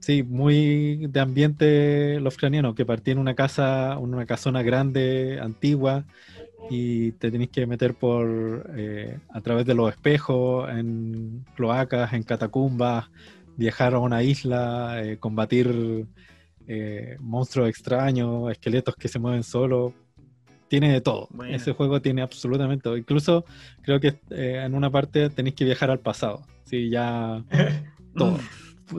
[0.00, 6.04] Sí, muy de ambiente lovecraniano, que partía en una casa, una casona grande, antigua,
[6.70, 12.22] y te tenés que meter por eh, a través de los espejos, en cloacas, en
[12.22, 13.10] catacumbas,
[13.56, 16.06] viajar a una isla, eh, combatir
[16.66, 19.92] eh, monstruos extraños, esqueletos que se mueven solos.
[20.68, 21.28] Tiene de todo.
[21.48, 22.96] Ese juego tiene absolutamente todo.
[22.96, 23.44] Incluso
[23.82, 26.42] creo que en una parte tenéis que viajar al pasado.
[26.64, 27.42] Sí, ya
[28.14, 28.38] todo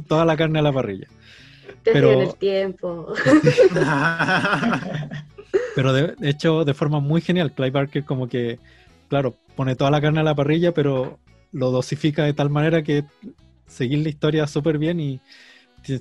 [0.08, 1.08] toda la carne a la parrilla.
[1.84, 3.14] pero el tiempo.
[5.76, 8.60] pero de, hecho, de forma muy genial, Clive Barker como que,
[9.10, 11.20] claro, pone toda la carne a la parrilla, pero
[11.52, 13.06] lo dosifica de tal manera que
[13.68, 15.22] seguir la historia súper bien y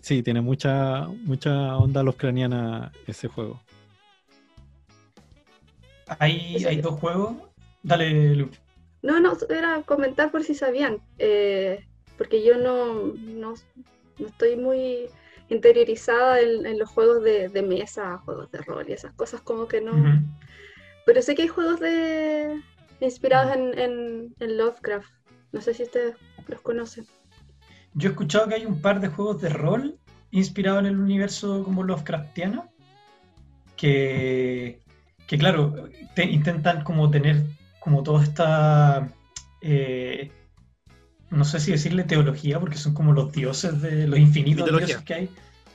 [0.02, 3.60] sí, tiene mucha, mucha onda los craniana ese juego.
[6.18, 7.34] Hay, hay dos juegos.
[7.82, 8.50] Dale, Lu.
[9.02, 10.98] No, no, era comentar por si sabían.
[11.18, 11.86] Eh,
[12.20, 13.54] porque yo no, no,
[14.18, 15.06] estoy muy
[15.48, 19.92] interiorizada en, los juegos de, mesa, juegos de rol y esas cosas como que no.
[21.06, 22.60] Pero sé que hay juegos de
[23.00, 25.10] inspirados en, Lovecraft.
[25.52, 26.14] No sé si ustedes
[26.46, 27.06] los conocen.
[27.94, 29.98] Yo he escuchado que hay un par de juegos de rol
[30.30, 32.68] inspirados en el universo como Lovecraftiano,
[33.78, 34.78] que,
[35.26, 37.44] que claro, intentan como tener
[37.78, 39.08] como toda esta,
[39.62, 40.30] eh,
[41.30, 45.14] no sé si decirle teología, porque son como los dioses de los infinitos dioses que
[45.14, 45.28] hay.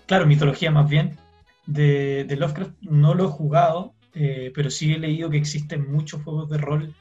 [0.06, 1.18] Claro, mitología más bien.
[1.66, 6.22] De, de Lovecraft no lo he jugado, eh, pero sí he leído que existen muchos
[6.24, 6.94] juegos de rol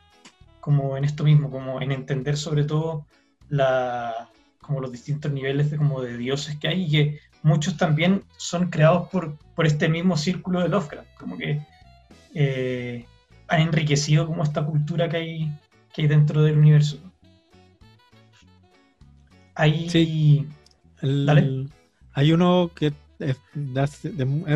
[0.61, 3.07] como en esto mismo, como en entender sobre todo
[3.51, 4.31] la,
[4.63, 8.71] como los distintos niveles de, como de dioses que hay y que muchos también son
[8.71, 11.61] creados por, por este mismo círculo de Lovecraft, como que
[12.35, 13.05] eh,
[13.49, 15.53] han enriquecido como esta cultura que hay,
[15.93, 16.99] que hay dentro del universo.
[19.55, 20.47] Hay, sí.
[22.13, 23.37] hay uno que es,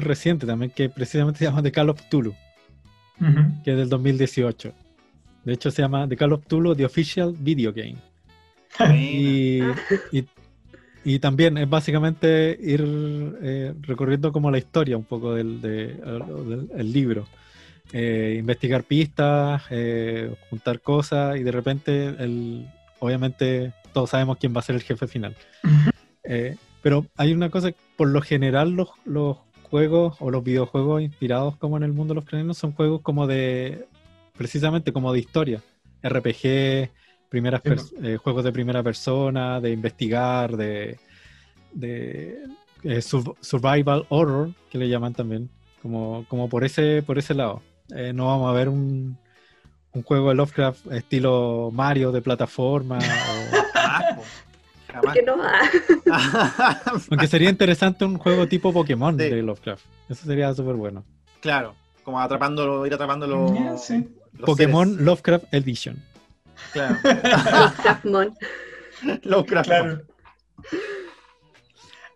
[0.02, 2.34] reciente también, que precisamente se llama The Call of Tulu,
[3.64, 4.72] que es del 2018.
[5.44, 7.96] De hecho, se llama The Call of Tulu, The Official Video Game.
[8.94, 9.60] y,
[11.04, 12.84] y, también es básicamente ir
[13.40, 17.26] eh, recorriendo como la historia un poco del, del libro.
[17.92, 22.68] Eh, investigar pistas, eh, juntar cosas y de repente, el,
[22.98, 25.34] obviamente, todos sabemos quién va a ser el jefe final.
[26.22, 31.56] Eh, pero hay una cosa, por lo general los, los, juegos o los videojuegos inspirados
[31.56, 33.86] como en el mundo de los cráneos son juegos como de,
[34.36, 35.62] precisamente como de historia,
[36.00, 36.90] RPG,
[37.28, 37.60] primeras
[38.22, 40.96] juegos de primera persona, de investigar, de,
[41.72, 45.50] de survival horror, que le llaman también,
[45.82, 47.62] como, como por ese, por ese lado.
[47.96, 49.18] Eh, no vamos a ver un,
[49.92, 53.00] un, juego de Lovecraft estilo Mario de plataforma.
[54.16, 55.36] O...
[55.36, 55.42] no
[57.10, 59.84] Aunque sería interesante un juego tipo Pokémon de Lovecraft.
[60.08, 61.04] Eso sería súper bueno.
[61.40, 63.54] Claro, como atrapándolo, ir atrapándolo.
[64.44, 66.02] Pokémon Lovecraft Edition.
[66.72, 66.96] Claro.
[67.04, 68.34] Lovecraftmon.
[69.22, 69.68] Lovecraft.
[69.68, 70.02] Claro.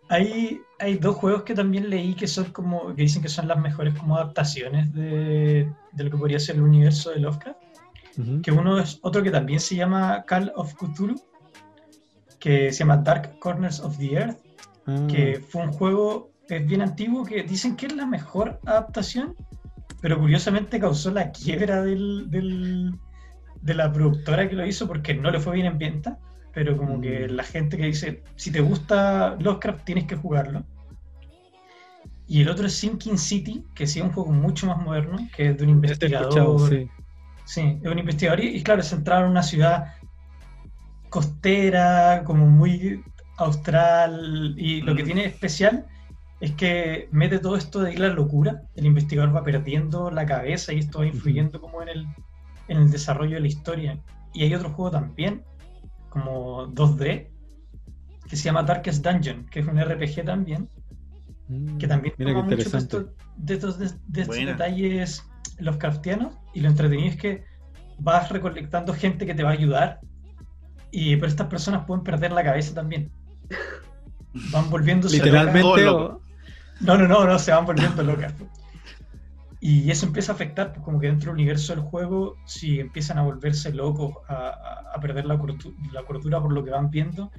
[0.09, 3.57] Hay, hay dos juegos que también leí que son como, que dicen que son las
[3.59, 7.59] mejores como adaptaciones de, de lo que podría ser el universo de Lovecraft.
[8.43, 11.19] Que uno es otro que también se llama Call of Cthulhu,
[12.43, 14.37] que se llama Dark Corners of the Earth,
[14.85, 15.07] ah.
[15.09, 19.33] que fue un juego es bien antiguo que dicen que es la mejor adaptación,
[20.01, 22.93] pero curiosamente causó la quiebra del, del,
[23.61, 26.19] de la productora que lo hizo porque no le fue bien en venta
[26.53, 27.31] pero como que mm.
[27.31, 30.63] la gente que dice, si te gusta Lovecraft tienes que jugarlo.
[32.27, 35.49] Y el otro es Sinking City, que sí es un juego mucho más moderno, que
[35.49, 36.69] es de un investigador.
[36.69, 36.89] Sí.
[37.45, 37.79] sí.
[37.81, 39.95] es un investigador y, claro, es centrado en una ciudad
[41.13, 43.03] costera, como muy
[43.37, 45.05] austral, y lo que mm.
[45.05, 45.85] tiene especial
[46.39, 50.79] es que mete todo esto de la locura, el investigador va perdiendo la cabeza y
[50.79, 52.07] esto va influyendo como en el,
[52.67, 53.99] en el desarrollo de la historia.
[54.33, 55.43] Y hay otro juego también
[56.09, 57.29] como 2D,
[58.27, 60.67] que se llama Darkest Dungeon, que es un RPG también,
[61.47, 62.89] mm, que también toma mucho de, estos,
[63.37, 65.23] de, estos, de estos detalles
[65.59, 67.43] Lovecraftianos, y lo entretenido es que
[67.99, 69.99] vas recolectando gente que te va a ayudar,
[70.93, 73.09] y pero estas personas pueden perder la cabeza también.
[74.51, 75.83] Van volviéndose Literalmente.
[75.83, 78.31] No, no, no, no, se van volviendo locas.
[79.59, 83.17] Y eso empieza a afectar, pues como que dentro del universo del juego, si empiezan
[83.17, 85.39] a volverse locos, a, perder la,
[85.93, 87.31] la cordura por lo que van viendo,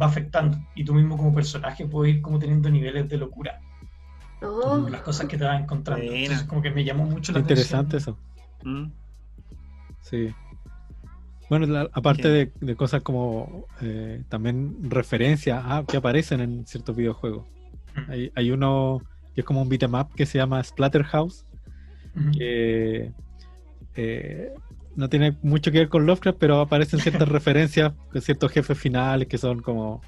[0.00, 0.58] va afectando.
[0.74, 3.60] Y tú mismo como personaje puedes ir como teniendo niveles de locura.
[4.42, 4.86] Oh.
[4.90, 6.04] Las cosas que te vas encontrando.
[6.04, 8.18] Entonces como que me llamó mucho la Interesante eso.
[8.64, 8.90] Mm.
[10.02, 10.34] Sí.
[11.48, 17.46] Bueno, aparte de, cosas como eh, también referencias ah, que aparecen en ciertos videojuegos.
[18.08, 19.02] hay, hay, uno
[19.34, 21.46] que es como un beat'em up que se llama Splatterhouse,
[22.36, 23.12] que
[23.96, 24.52] eh,
[24.96, 29.28] no tiene mucho que ver con Lovecraft, pero aparecen ciertas referencias con ciertos jefes finales
[29.28, 30.02] que son como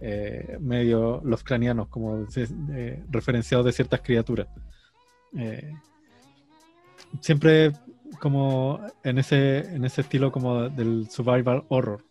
[0.00, 2.26] eh, medio Lovecraftianos, como
[3.10, 4.48] referenciados de ciertas criaturas.
[5.36, 5.72] Eh,
[7.20, 7.72] siempre
[8.20, 12.04] como en ese, en ese estilo como del survival horror,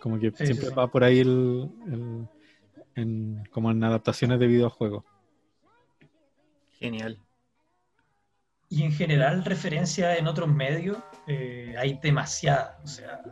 [0.00, 1.22] como que siempre va por ahí
[3.50, 5.04] como en adaptaciones de videojuegos.
[6.78, 7.18] Genial.
[8.70, 12.76] Y en general, referencia en otros medios, eh, hay demasiadas.
[12.84, 13.22] O sea,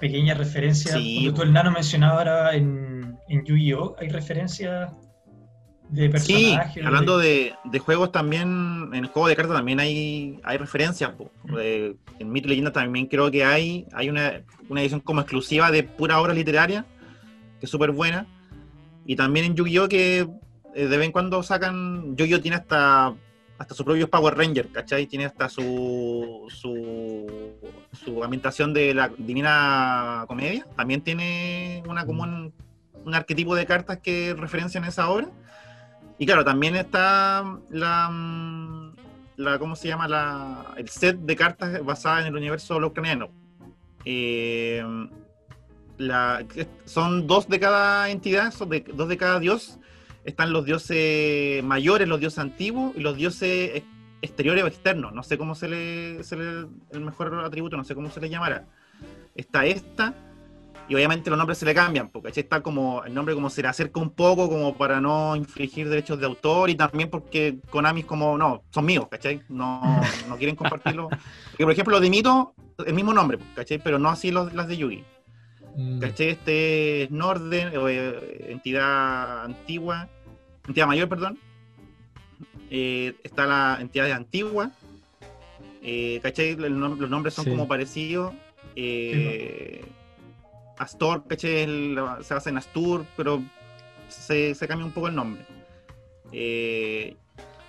[0.00, 0.94] pequeñas referencias.
[0.94, 1.30] Sí.
[1.34, 3.96] tú el nano mencionaba ahora en, en Yu-Gi-Oh!
[3.98, 4.92] hay referencias
[5.90, 6.74] de personajes.
[6.74, 11.12] Sí, hablando de, de, juegos también, en el juego de cartas también hay, hay referencias.
[11.58, 15.82] en Mito y Leyenda también creo que hay, hay una, una edición como exclusiva de
[15.82, 16.84] pura obra literaria,
[17.58, 18.26] que es súper buena.
[19.06, 19.88] Y también en Yu-Gi-Oh!
[19.88, 20.26] que
[20.74, 22.16] de vez en cuando sacan.
[22.16, 23.14] Yo-Yo tiene hasta
[23.60, 25.06] hasta su propio Power Ranger, ¿cachai?
[25.06, 27.26] Tiene hasta su, su,
[27.92, 30.66] su ambientación de la Divina Comedia.
[30.78, 32.54] También tiene una como un,
[33.12, 35.28] arquetipo de cartas que referencian esa obra.
[36.20, 38.92] Y claro, también está la,
[39.36, 40.06] la ¿cómo se llama?
[40.06, 43.30] La, el set de cartas basada en el universo lovecraftiano.
[44.04, 44.84] Eh,
[46.84, 49.78] son dos de cada entidad, son dos de cada dios,
[50.24, 53.82] están los dioses mayores, los dioses antiguos y los dioses
[54.20, 55.14] exteriores o externos.
[55.14, 58.66] No sé cómo se le, el mejor atributo, no sé cómo se le llamará.
[59.36, 60.12] Está esta,
[60.90, 63.68] y obviamente los nombres se le cambian, porque está como el nombre como se le
[63.68, 68.06] acerca un poco como para no infringir derechos de autor y también porque Konami es
[68.06, 69.40] como, no, son míos, ¿cachai?
[69.48, 69.80] No,
[70.28, 71.08] no quieren compartirlo.
[71.08, 73.78] Porque, por ejemplo, los de Mito, el mismo nombre, ¿cachai?
[73.78, 75.04] Pero no así los, las de Yugi.
[75.76, 76.00] Mm.
[76.00, 76.30] ¿Cachai?
[76.30, 80.08] Este es Norden, eh, entidad antigua,
[80.66, 81.38] entidad mayor, perdón.
[82.68, 84.72] Eh, está la entidad antigua.
[85.82, 86.56] Eh, ¿Cachai?
[86.56, 88.34] los nombres son como parecidos.
[90.80, 91.94] Astor, ¿cachai?
[92.22, 93.42] se basa en Astur, pero
[94.08, 95.42] se, cambia un poco el nombre.
[96.32, 97.16] Eh,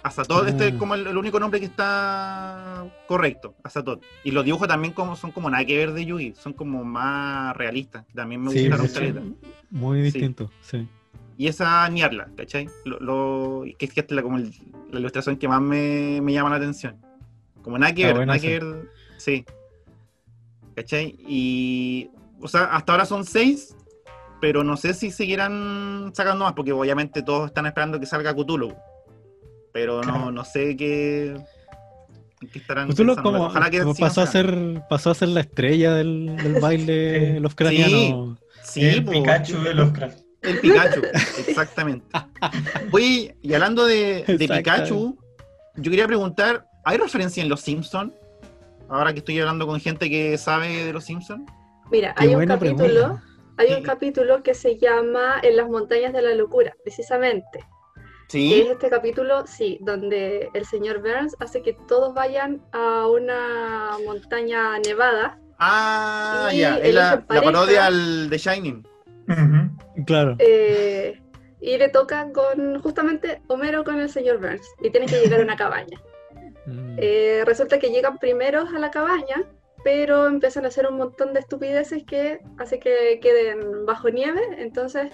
[0.02, 0.78] Azatot, este es mm.
[0.78, 4.02] como el, único nombre que está correcto, Azatot.
[4.24, 7.56] Y los dibujos también como, son como nada que ver de Yugi, son como más
[7.58, 8.06] realistas.
[8.16, 9.22] También me gusta la
[9.70, 10.88] Muy distinto, sí.
[11.38, 12.70] Y esa Niarla, ¿cachai?
[12.86, 16.96] Lo, que es que la, como la ilustración que más me, llama la atención.
[17.62, 18.90] Como nada que ver, nada que ver.
[19.18, 19.44] Sí.
[20.76, 21.18] ¿Cachai?
[21.28, 22.10] Y.
[22.42, 23.76] O sea, hasta ahora son seis,
[24.40, 28.76] pero no sé si seguirán sacando más, porque obviamente todos están esperando que salga Cthulhu
[29.72, 31.36] pero no, no sé qué,
[32.52, 36.36] qué estarán pues como, Ojalá que pasó, a ser, pasó a ser la estrella del,
[36.38, 38.38] del baile Lovecraftiano.
[38.64, 40.20] Sí, el Pikachu de Lovecraft.
[40.42, 41.02] El Pikachu,
[41.48, 42.06] exactamente.
[42.92, 45.18] Oye, y hablando de, de Pikachu,
[45.76, 48.14] yo quería preguntar, ¿hay referencia en Los Simpsons?
[48.90, 51.44] Ahora que estoy hablando con gente que sabe de Los Simpsons.
[51.92, 53.22] Mira, hay un capítulo,
[53.58, 57.66] hay un capítulo que se llama En las montañas de la locura, precisamente.
[58.30, 58.62] ¿Sí?
[58.62, 64.80] es este capítulo, sí, donde el señor Burns hace que todos vayan a una montaña
[64.80, 65.38] nevada.
[65.60, 68.88] Ah, ya, es la, parodia al de Shining.
[70.06, 70.38] Claro.
[70.40, 71.22] Eh,
[71.60, 75.44] y le tocan con justamente Homero con el señor Burns y tienen que llegar a
[75.44, 76.00] una cabaña.
[76.66, 76.96] Mm.
[77.00, 79.44] Eh, resulta que llegan primeros a la cabaña,
[79.84, 85.12] pero empiezan a hacer un montón de estupideces que hace que queden bajo nieve, entonces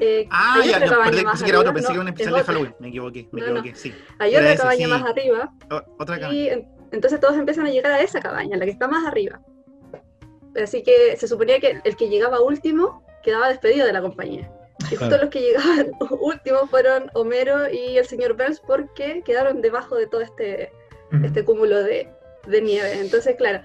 [0.00, 2.42] eh, ah, ya, no, perdí, pensé que era otro, pensé que era un especial de
[2.44, 2.74] Halloween.
[2.78, 3.94] Me equivoqué, me equivoqué, sí.
[4.20, 5.52] Hay otra cabaña más arriba.
[5.98, 6.32] otra cabaña.
[6.32, 9.40] Y entonces todos empiezan a llegar a esa cabaña, la que está más arriba.
[10.62, 14.50] Así que se suponía que el que llegaba último quedaba despedido de la compañía.
[14.90, 15.90] Y justo los que llegaban
[16.20, 20.70] últimos fueron Homero y el señor Burns porque quedaron debajo de todo este,
[21.24, 22.08] este cúmulo de,
[22.46, 23.00] de nieve.
[23.00, 23.60] Entonces, claro,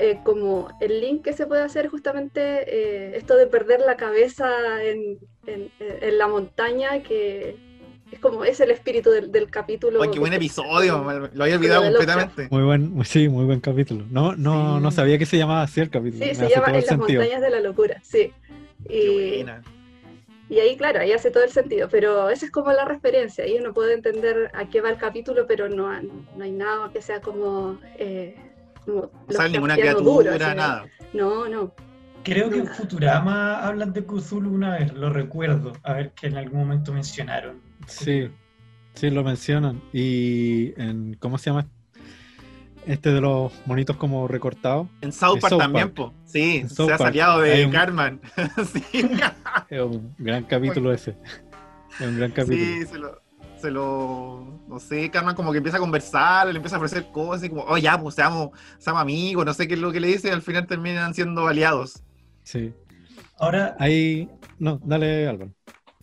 [0.00, 4.48] eh, como el link que se puede hacer justamente eh, esto de perder la cabeza
[4.82, 7.56] en, en, la montaña, que
[8.10, 10.00] es como es el espíritu del, del capítulo.
[10.10, 12.48] qué buen episodio, lo había olvidado completamente.
[12.50, 14.06] Muy buen, sí, muy buen capítulo.
[14.10, 16.24] No, no, no sabía que se llamaba así el capítulo.
[16.24, 18.32] Sí, se llama En las montañas de la locura, sí.
[18.88, 19.44] Y,
[20.48, 23.58] y ahí, claro, ahí hace todo el sentido, pero esa es como la referencia, ahí
[23.60, 27.20] uno puede entender a qué va el capítulo, pero no, no hay nada que sea
[27.20, 28.49] como eh,
[28.86, 30.86] no sale ninguna criatura, nada.
[31.12, 31.74] No, no.
[32.22, 36.36] Creo que en Futurama hablan de Cthulhu una vez, lo recuerdo, a ver que en
[36.36, 37.60] algún momento mencionaron.
[37.86, 38.28] Sí,
[38.94, 39.80] sí, lo mencionan.
[39.92, 41.66] Y en, ¿cómo se llama?
[42.86, 44.88] Este de los monitos como recortados.
[45.00, 46.12] En South Park también, po.
[46.24, 48.20] Sí, se ha salido de Carmen.
[48.72, 48.82] sí.
[49.70, 51.16] Es un gran capítulo ese.
[51.98, 52.64] Es un gran capítulo.
[52.64, 53.20] Sí, se lo,
[53.60, 57.44] se lo, no sé, Carmen como que empieza a conversar, le empieza a ofrecer cosas,
[57.44, 60.08] y como, oh ya, pues seamos, seamos amigos, no sé qué es lo que le
[60.08, 62.02] dice, y al final terminan siendo aliados.
[62.42, 62.72] Sí.
[63.38, 63.76] Ahora...
[63.78, 65.52] Ahí, no, dale Álvaro.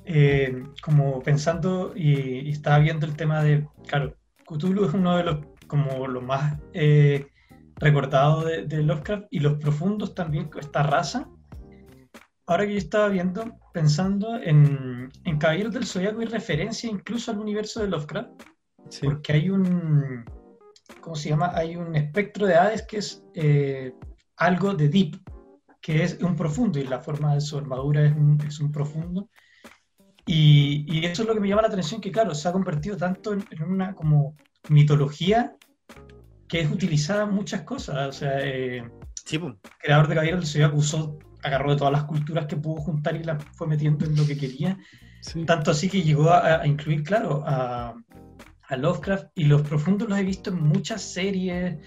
[0.05, 5.37] Eh, como pensando y, estaba viendo el tema de, claro, Cthulhu es uno de los,
[5.67, 7.27] como los más eh,
[7.75, 11.27] recordados de, de Lovecraft, y los profundos también, esta raza,
[12.45, 13.43] ahora que yo estaba viendo,
[13.77, 18.31] pensando en, en Caballeros del Zodiaco y referencia incluso al universo de Lovecraft,
[19.03, 20.25] porque hay un,
[20.99, 21.51] ¿cómo se llama?
[21.53, 23.93] Hay un espectro de Hades que es eh,
[24.37, 25.21] algo de Deep,
[25.79, 29.29] que es un profundo y la forma de su armadura es un, es un profundo.
[30.25, 32.97] Y, y, eso es lo que me llama la atención, que claro, se ha convertido
[32.97, 34.35] tanto en, una como
[34.69, 35.55] mitología
[36.47, 38.07] que es utilizada en muchas cosas.
[38.07, 38.77] O sea, eh,
[39.31, 43.15] el creador de Caballeros del Zodiaco usó agarró de todas las culturas que pudo juntar
[43.15, 44.77] y las fue metiendo en lo que quería.
[45.45, 47.95] Tanto así que llegó a, incluir, claro, a,
[48.69, 51.77] Lovecraft y los profundos los he visto en muchas series,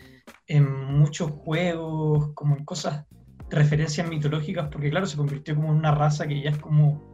[0.47, 3.05] en muchos juegos, como en cosas,
[3.51, 7.13] referencias mitológicas, porque claro, se convirtió como en una raza que ya es como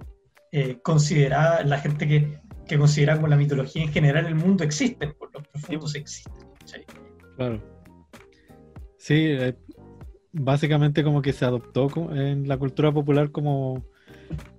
[0.53, 5.09] eh, considerada, la gente que, que, considera como la mitología en general el mundo existe,
[5.09, 6.33] pues los profundos existen.
[7.37, 7.61] Claro.
[8.99, 9.57] Sí, eh,
[10.39, 13.85] básicamente como que se adoptó en la cultura popular como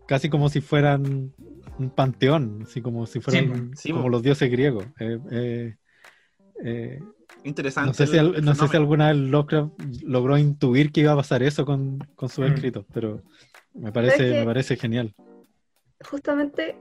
[0.08, 1.34] casi como si fueran
[1.78, 4.86] un panteón, así como si fueran como los dioses griegos.
[5.00, 5.76] Eh,
[6.64, 7.00] eh,
[7.44, 7.88] Interesante.
[7.88, 9.72] No sé, si, no sé si alguna vez Lovecraft
[10.04, 12.54] logró intuir que iba a pasar eso con, con sus mm.
[12.54, 13.22] escritos, pero
[13.74, 15.14] me parece, me parece genial.
[16.04, 16.78] Justamente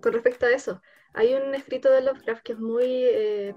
[0.00, 0.82] con respecto a eso,
[1.14, 3.06] hay un escrito de Lovecraft que es muy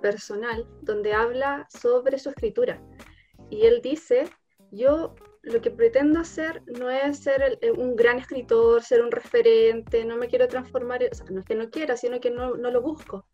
[0.02, 2.80] personal, donde habla sobre su escritura.
[3.50, 4.30] Y él dice,
[4.72, 10.18] yo lo que pretendo hacer no es ser un gran escritor, ser un referente, no
[10.18, 12.82] me quiero transformar, o sea, no es que no quiera, sino que no, no lo
[12.82, 13.26] busco.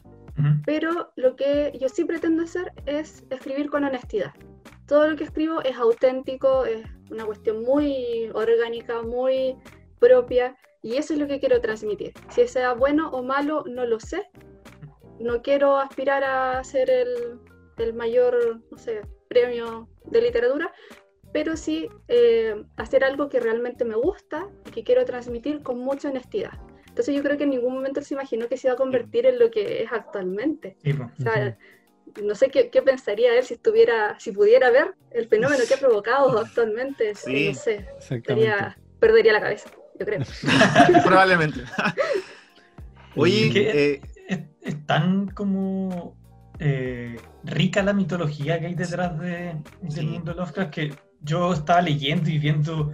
[0.66, 4.34] Pero lo que yo sí pretendo hacer es escribir con honestidad.
[4.88, 9.56] Todo lo que escribo es auténtico, es una cuestión muy orgánica, muy
[10.00, 12.14] propia, y eso es lo que quiero transmitir.
[12.30, 14.30] Si sea bueno o malo, no lo sé.
[15.20, 17.40] No quiero aspirar a ser el,
[17.78, 20.72] el mayor, no sé, premio de literatura,
[21.32, 26.10] pero sí eh, hacer algo que realmente me gusta y que quiero transmitir con mucha
[26.10, 26.54] honestidad.
[26.88, 29.40] Entonces yo creo que en ningún momento se imaginó que se iba a convertir en
[29.40, 30.78] lo que es actualmente.
[32.22, 36.38] no sé qué, pensaría él si estuviera, si pudiera ver el fenómeno que ha provocado
[36.46, 37.14] actualmente.
[37.14, 37.88] no sé,
[39.00, 40.20] perdería la cabeza, yo creo.
[41.04, 41.62] Probablemente.
[43.16, 44.02] Oye, eh,
[44.62, 46.16] es, tan como
[46.60, 51.82] eh, rica la mitología que hay detrás de, del mundo de Lovecraft que yo estaba
[51.82, 52.92] leyendo y viendo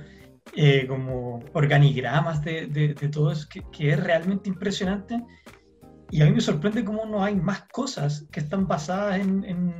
[0.55, 5.23] eh, como organigramas de, de, todo eso que, que, es realmente impresionante.
[6.11, 9.73] Y a mí me sorprende cómo no hay más cosas que están basadas en, en,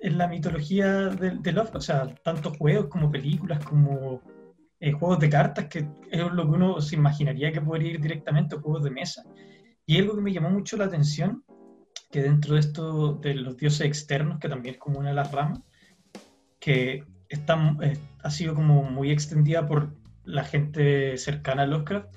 [0.00, 1.76] en la mitología de, de, Lovecraft.
[1.76, 4.20] O sea, tanto juegos como películas, como
[4.80, 8.56] eh, juegos de cartas, que es lo que uno se imaginaría que podría ir directamente
[8.56, 9.24] a juegos de mesa.
[9.86, 11.42] Y algo que me llamó mucho la atención
[12.10, 15.32] que dentro de esto de los dioses externos, que también es como una de las
[15.32, 15.60] ramas,
[16.58, 19.94] que está, eh, ha sido como muy extendida por
[20.24, 22.08] la gente cercana a Lovecraft,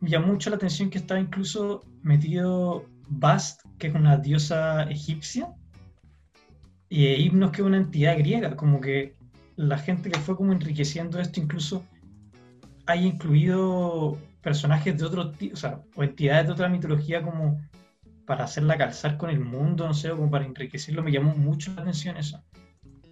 [0.00, 5.52] me llamó mucho la atención que estaba incluso metido Bast, que es una diosa egipcia,
[6.88, 9.16] y Hipnos, que es una entidad griega, como que
[9.56, 11.84] la gente que fue como enriqueciendo esto incluso
[12.86, 17.60] haya incluido personajes de otro o sea, o entidades de otra mitología como
[18.26, 21.82] para hacerla calzar con el mundo, no sé, como para enriquecerlo, me llamó mucho la
[21.82, 22.44] atención eso,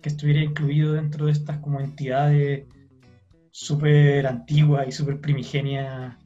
[0.02, 2.66] que estuviera incluido dentro de estas como entidades
[3.50, 6.16] súper antiguas y súper primigenias,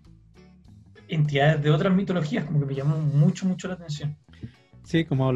[1.08, 4.16] entidades de otras mitologías, como que me llamó mucho, mucho la atención.
[4.84, 5.30] Sí, como,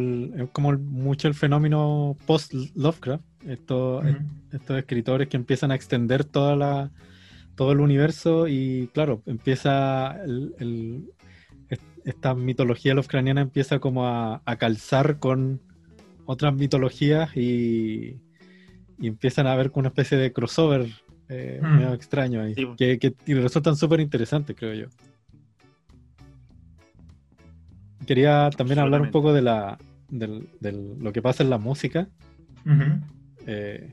[0.53, 4.05] como mucho el fenómeno post-Lovecraft, estos,
[4.51, 6.91] estos escritores que empiezan a extender toda la,
[7.55, 11.11] todo el universo y claro, empieza el,
[12.05, 15.61] esta mitología lovecraftiana empieza como a, calzar con
[16.27, 18.21] otras mitologías y,
[19.01, 20.87] empiezan a ver como una especie de crossover
[21.29, 21.77] eh, mm.
[21.77, 24.87] medio extraño ahí, que, que resultan súper interesantes, creo yo.
[28.07, 29.79] Quería también hablar un poco de, la,
[30.11, 32.09] lo que pasa en la música.
[33.47, 33.93] Eh,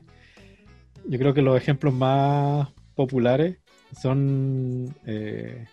[1.08, 3.58] yo creo que los ejemplos más populares
[4.00, 5.64] son eh,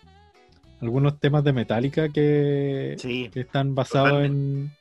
[0.81, 2.95] algunos temas de Metallica que,
[3.35, 4.71] están basados en.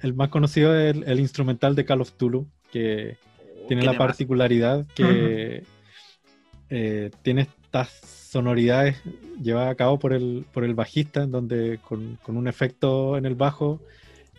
[0.00, 3.16] El más conocido es el, instrumental de Call of Tulu, que
[3.62, 5.64] oh, tiene la particularidad que
[6.68, 7.90] eh, tiene estas
[8.30, 8.96] sonoridades
[9.40, 13.80] llevadas a cabo por el, por el bajista, donde con, un efecto en el bajo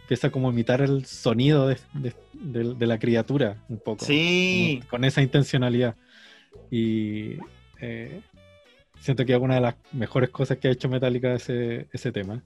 [0.01, 4.05] empieza como a imitar el sonido de, la criatura un poco.
[4.05, 4.81] Sí.
[4.89, 5.95] Con, esa intencionalidad.
[6.69, 7.37] Y
[7.81, 8.21] eh,
[8.99, 12.41] siento que es una de las mejores cosas que ha hecho Metallica ese, ese tema.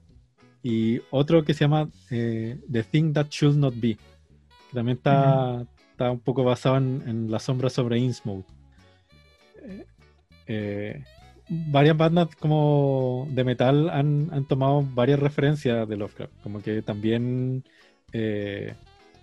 [0.62, 5.66] Y otro que se llama eh, The Thing That Should Not Be, que también está,
[5.90, 8.44] está un poco basado en, La sombra sobre Innsmouth.
[9.64, 9.86] Eh,
[10.46, 11.04] eh,
[11.48, 17.64] varias bandas como de metal han, han, tomado varias referencias de Lovecraft, como que también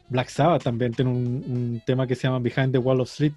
[0.09, 3.33] Black Sabbath también tiene un, tema que se llama Behind the Wall of Sleep.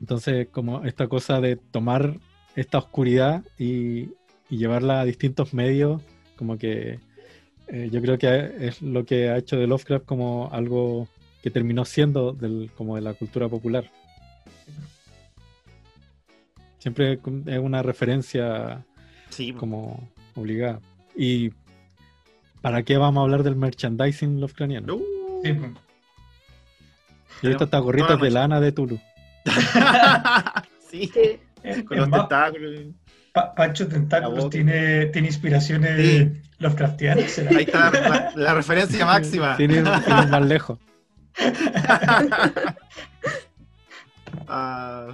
[0.00, 2.16] Entonces, como esta cosa de tomar
[2.56, 4.10] esta oscuridad y,
[4.48, 6.02] llevarla a distintos medios,
[6.36, 6.98] como que
[7.68, 11.06] eh, yo creo que es lo que ha hecho de Lovecraft como algo
[11.40, 13.88] que terminó siendo del, como de la cultura popular.
[16.78, 18.84] Siempre es una referencia
[19.56, 20.80] como obligada.
[21.14, 21.52] Y
[22.60, 24.96] ¿para qué vamos a hablar del merchandising Lovecraftiano?
[24.96, 25.42] Uh.
[25.44, 25.56] sí.
[27.42, 28.98] Y ahorita está gorrita de lana de Tulu.
[30.90, 31.10] sí.
[31.86, 32.80] Con los tentáculos.
[33.32, 37.38] Pancho Tentáculos tiene, tiene inspiraciones Lovecraftianas.
[37.38, 39.56] Ahí está la, referencia máxima.
[39.56, 40.78] Tiene ir, más lejos.
[44.52, 45.08] Ah.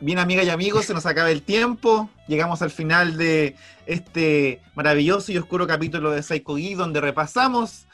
[0.00, 2.10] bien, amigas y amigos, se nos acaba el tiempo.
[2.26, 3.56] Llegamos al final de
[3.86, 7.86] este maravilloso y oscuro capítulo de Psycho Geek, donde repasamos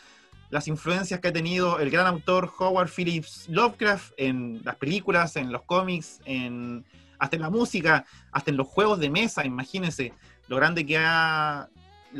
[0.50, 5.52] las influencias que ha tenido el gran autor Howard Phillips Lovecraft en las películas, en
[5.52, 6.84] los cómics, en,
[7.18, 10.12] hasta en la música, hasta en los juegos de mesa, imagínense
[10.48, 11.68] lo grande que ha,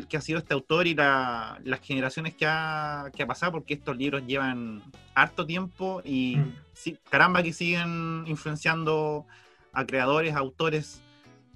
[0.09, 3.95] que ha sido este autor y las generaciones que ha, que ha pasado, porque estos
[3.97, 4.83] libros llevan
[5.15, 6.97] harto tiempo y mm.
[7.09, 9.25] caramba que siguen influenciando
[9.73, 11.01] a creadores, autores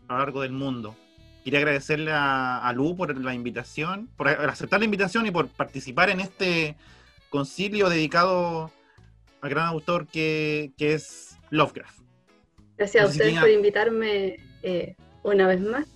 [0.08, 0.96] a lo largo del mundo.
[1.44, 6.20] Quería agradecerle a, Lu por la invitación, por aceptar la invitación y por participar en
[6.20, 6.76] este
[7.30, 8.72] concilio dedicado
[9.42, 12.00] al gran autor que, es Lovecraft.
[12.78, 15.88] Gracias a ustedes por invitarme eh, una vez más.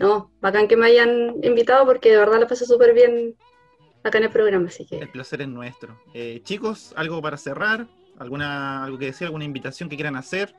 [0.00, 3.36] No, bacán que me hayan invitado porque de verdad lo pasé súper bien
[4.02, 4.98] acá en el programa, así que...
[4.98, 5.96] El placer es nuestro.
[6.12, 7.86] Eh, chicos, ¿algo para cerrar?
[8.18, 9.26] ¿Alguna, ¿Algo que decir?
[9.26, 10.54] ¿Alguna invitación que quieran hacer?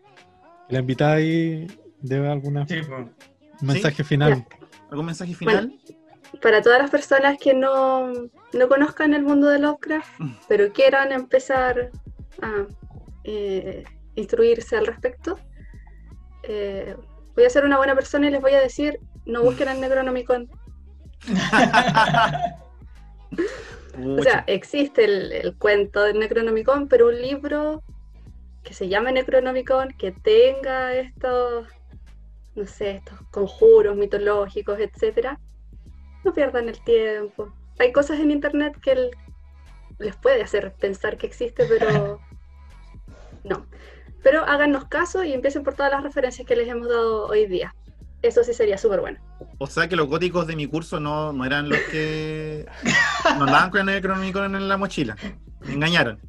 [0.69, 1.67] La invitada ahí
[1.99, 2.65] debe alguna...
[2.67, 2.75] Sí,
[3.61, 4.45] mensaje final.
[4.89, 5.73] ¿Algún mensaje final?
[6.39, 8.13] para todas las personas que no,
[8.69, 10.35] conozcan el mundo de Lovecraft, mm.
[10.47, 11.91] pero quieran empezar
[12.41, 12.65] a
[13.23, 13.83] eh,
[14.15, 15.37] instruirse al respecto,
[16.43, 16.95] eh,
[17.35, 20.49] voy a ser una buena persona y les voy a decir, no busquen el Necronomicon.
[24.17, 27.83] o sea, existe el, el, cuento del Necronomicon, pero un libro
[28.63, 31.67] que se llame Necronomicon, que tenga estos
[32.55, 35.39] no sé, estos conjuros mitológicos, etcétera,
[36.23, 37.53] no pierdan el tiempo.
[37.79, 39.11] Hay cosas en internet que
[39.99, 42.19] les puede hacer pensar que existe, pero
[43.43, 43.65] no.
[44.23, 47.73] Pero háganos caso y empiecen por todas las referencias que les hemos dado hoy día.
[48.21, 49.19] Eso sí sería súper bueno.
[49.57, 52.67] O sea que los góticos de mi curso no, no eran los que
[53.39, 55.15] nos daban con el cronómico en la mochila.
[55.61, 56.19] Me engañaron.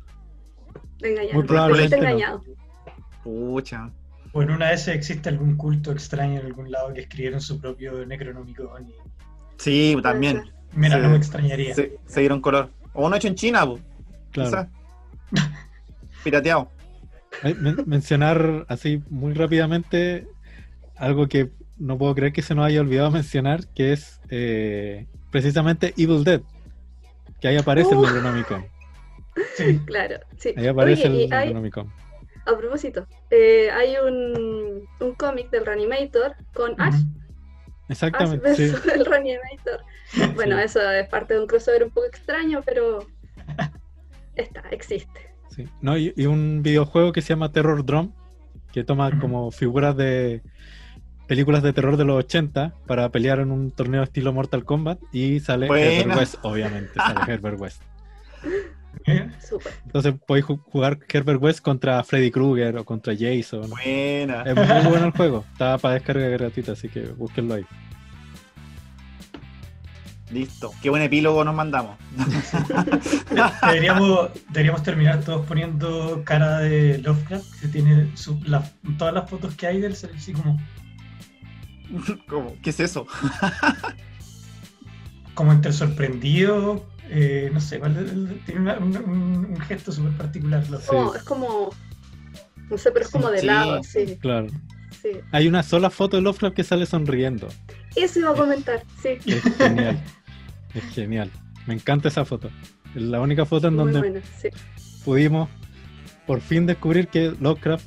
[1.03, 1.37] Me engañaron.
[1.37, 2.43] Muy probablemente engañado.
[3.23, 3.91] Pucha.
[4.33, 7.61] O en una de esas existe algún culto extraño en algún lado que escribieron su
[7.61, 8.93] propio Necronomicon.
[9.59, 10.51] Sí, también.
[10.75, 11.75] Mira, no me extrañaría.
[11.75, 12.71] Se, dieron color.
[12.95, 13.83] O uno hecho en China, pues.
[14.33, 14.69] Claro.
[16.25, 16.71] Pirateado.
[17.87, 20.27] mencionar así muy rápidamente
[20.97, 25.95] algo que no puedo creer que se nos haya olvidado mencionar, que es eh, precisamente
[25.97, 26.41] Evil Dead,
[27.41, 28.03] que ahí aparece el uh.
[28.03, 28.67] Necronomicon.
[29.57, 29.81] Sí.
[29.87, 30.55] Claro, sí.
[30.57, 31.93] Ahí aparece el Necronomicon.
[32.45, 37.01] A propósito, eh, hay un, un cómic del Reanimator con Ash.
[37.89, 38.51] Exactamente.
[38.51, 38.73] Ash sí.
[38.95, 39.81] el Reanimator.
[40.35, 43.07] Bueno, eso es parte de un crossover un poco extraño, pero
[44.35, 45.33] está, existe.
[45.51, 45.69] Sí.
[45.81, 48.13] No, y, un videojuego que se llama Terror Drum,
[48.73, 50.43] que toma como figuras de
[51.29, 55.41] películas de terror de los 80 para pelear en un torneo estilo Mortal Kombat y
[55.41, 57.83] sale Herbert West, obviamente, sale Herbert West.
[59.87, 63.69] Entonces podéis jugar Herbert West contra Freddy Krueger o contra Jason.
[63.71, 64.43] Buena.
[64.43, 65.45] Es muy bueno el juego.
[65.53, 67.65] Está para descarga gratuita, así que búsquenlo ahí.
[70.31, 70.73] Listo.
[70.81, 71.99] Qué buen epílogo nos mandamos.
[73.63, 78.09] deberíamos, deberíamos terminar todos poniendo cara de Lovecraft, que tiene
[78.97, 80.59] todas las fotos que hay del ser así como.
[82.27, 82.57] ¿Cómo?
[82.63, 83.07] ¿Qué es eso?
[85.35, 87.79] como entre sorprendido, eh, no sé,
[88.47, 90.65] tiene un, gesto súper particular.
[91.15, 91.71] Es como,
[92.71, 94.17] no sé, pero es como de lado, sí.
[94.19, 94.47] Claro.
[95.31, 97.49] Hay una sola foto de Lovecraft que sale sonriendo.
[97.97, 99.19] Eso iba a comentar, sí.
[99.27, 100.03] Es genial.
[100.75, 101.31] es genial.
[101.67, 102.51] Me encanta esa foto.
[102.95, 104.23] Es la única foto en donde
[105.05, 105.51] pudimos
[106.27, 107.87] por fin descubrir que Lovecraft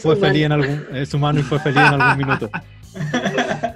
[0.00, 2.50] fue feliz en algún, es humano y fue feliz en algún minuto.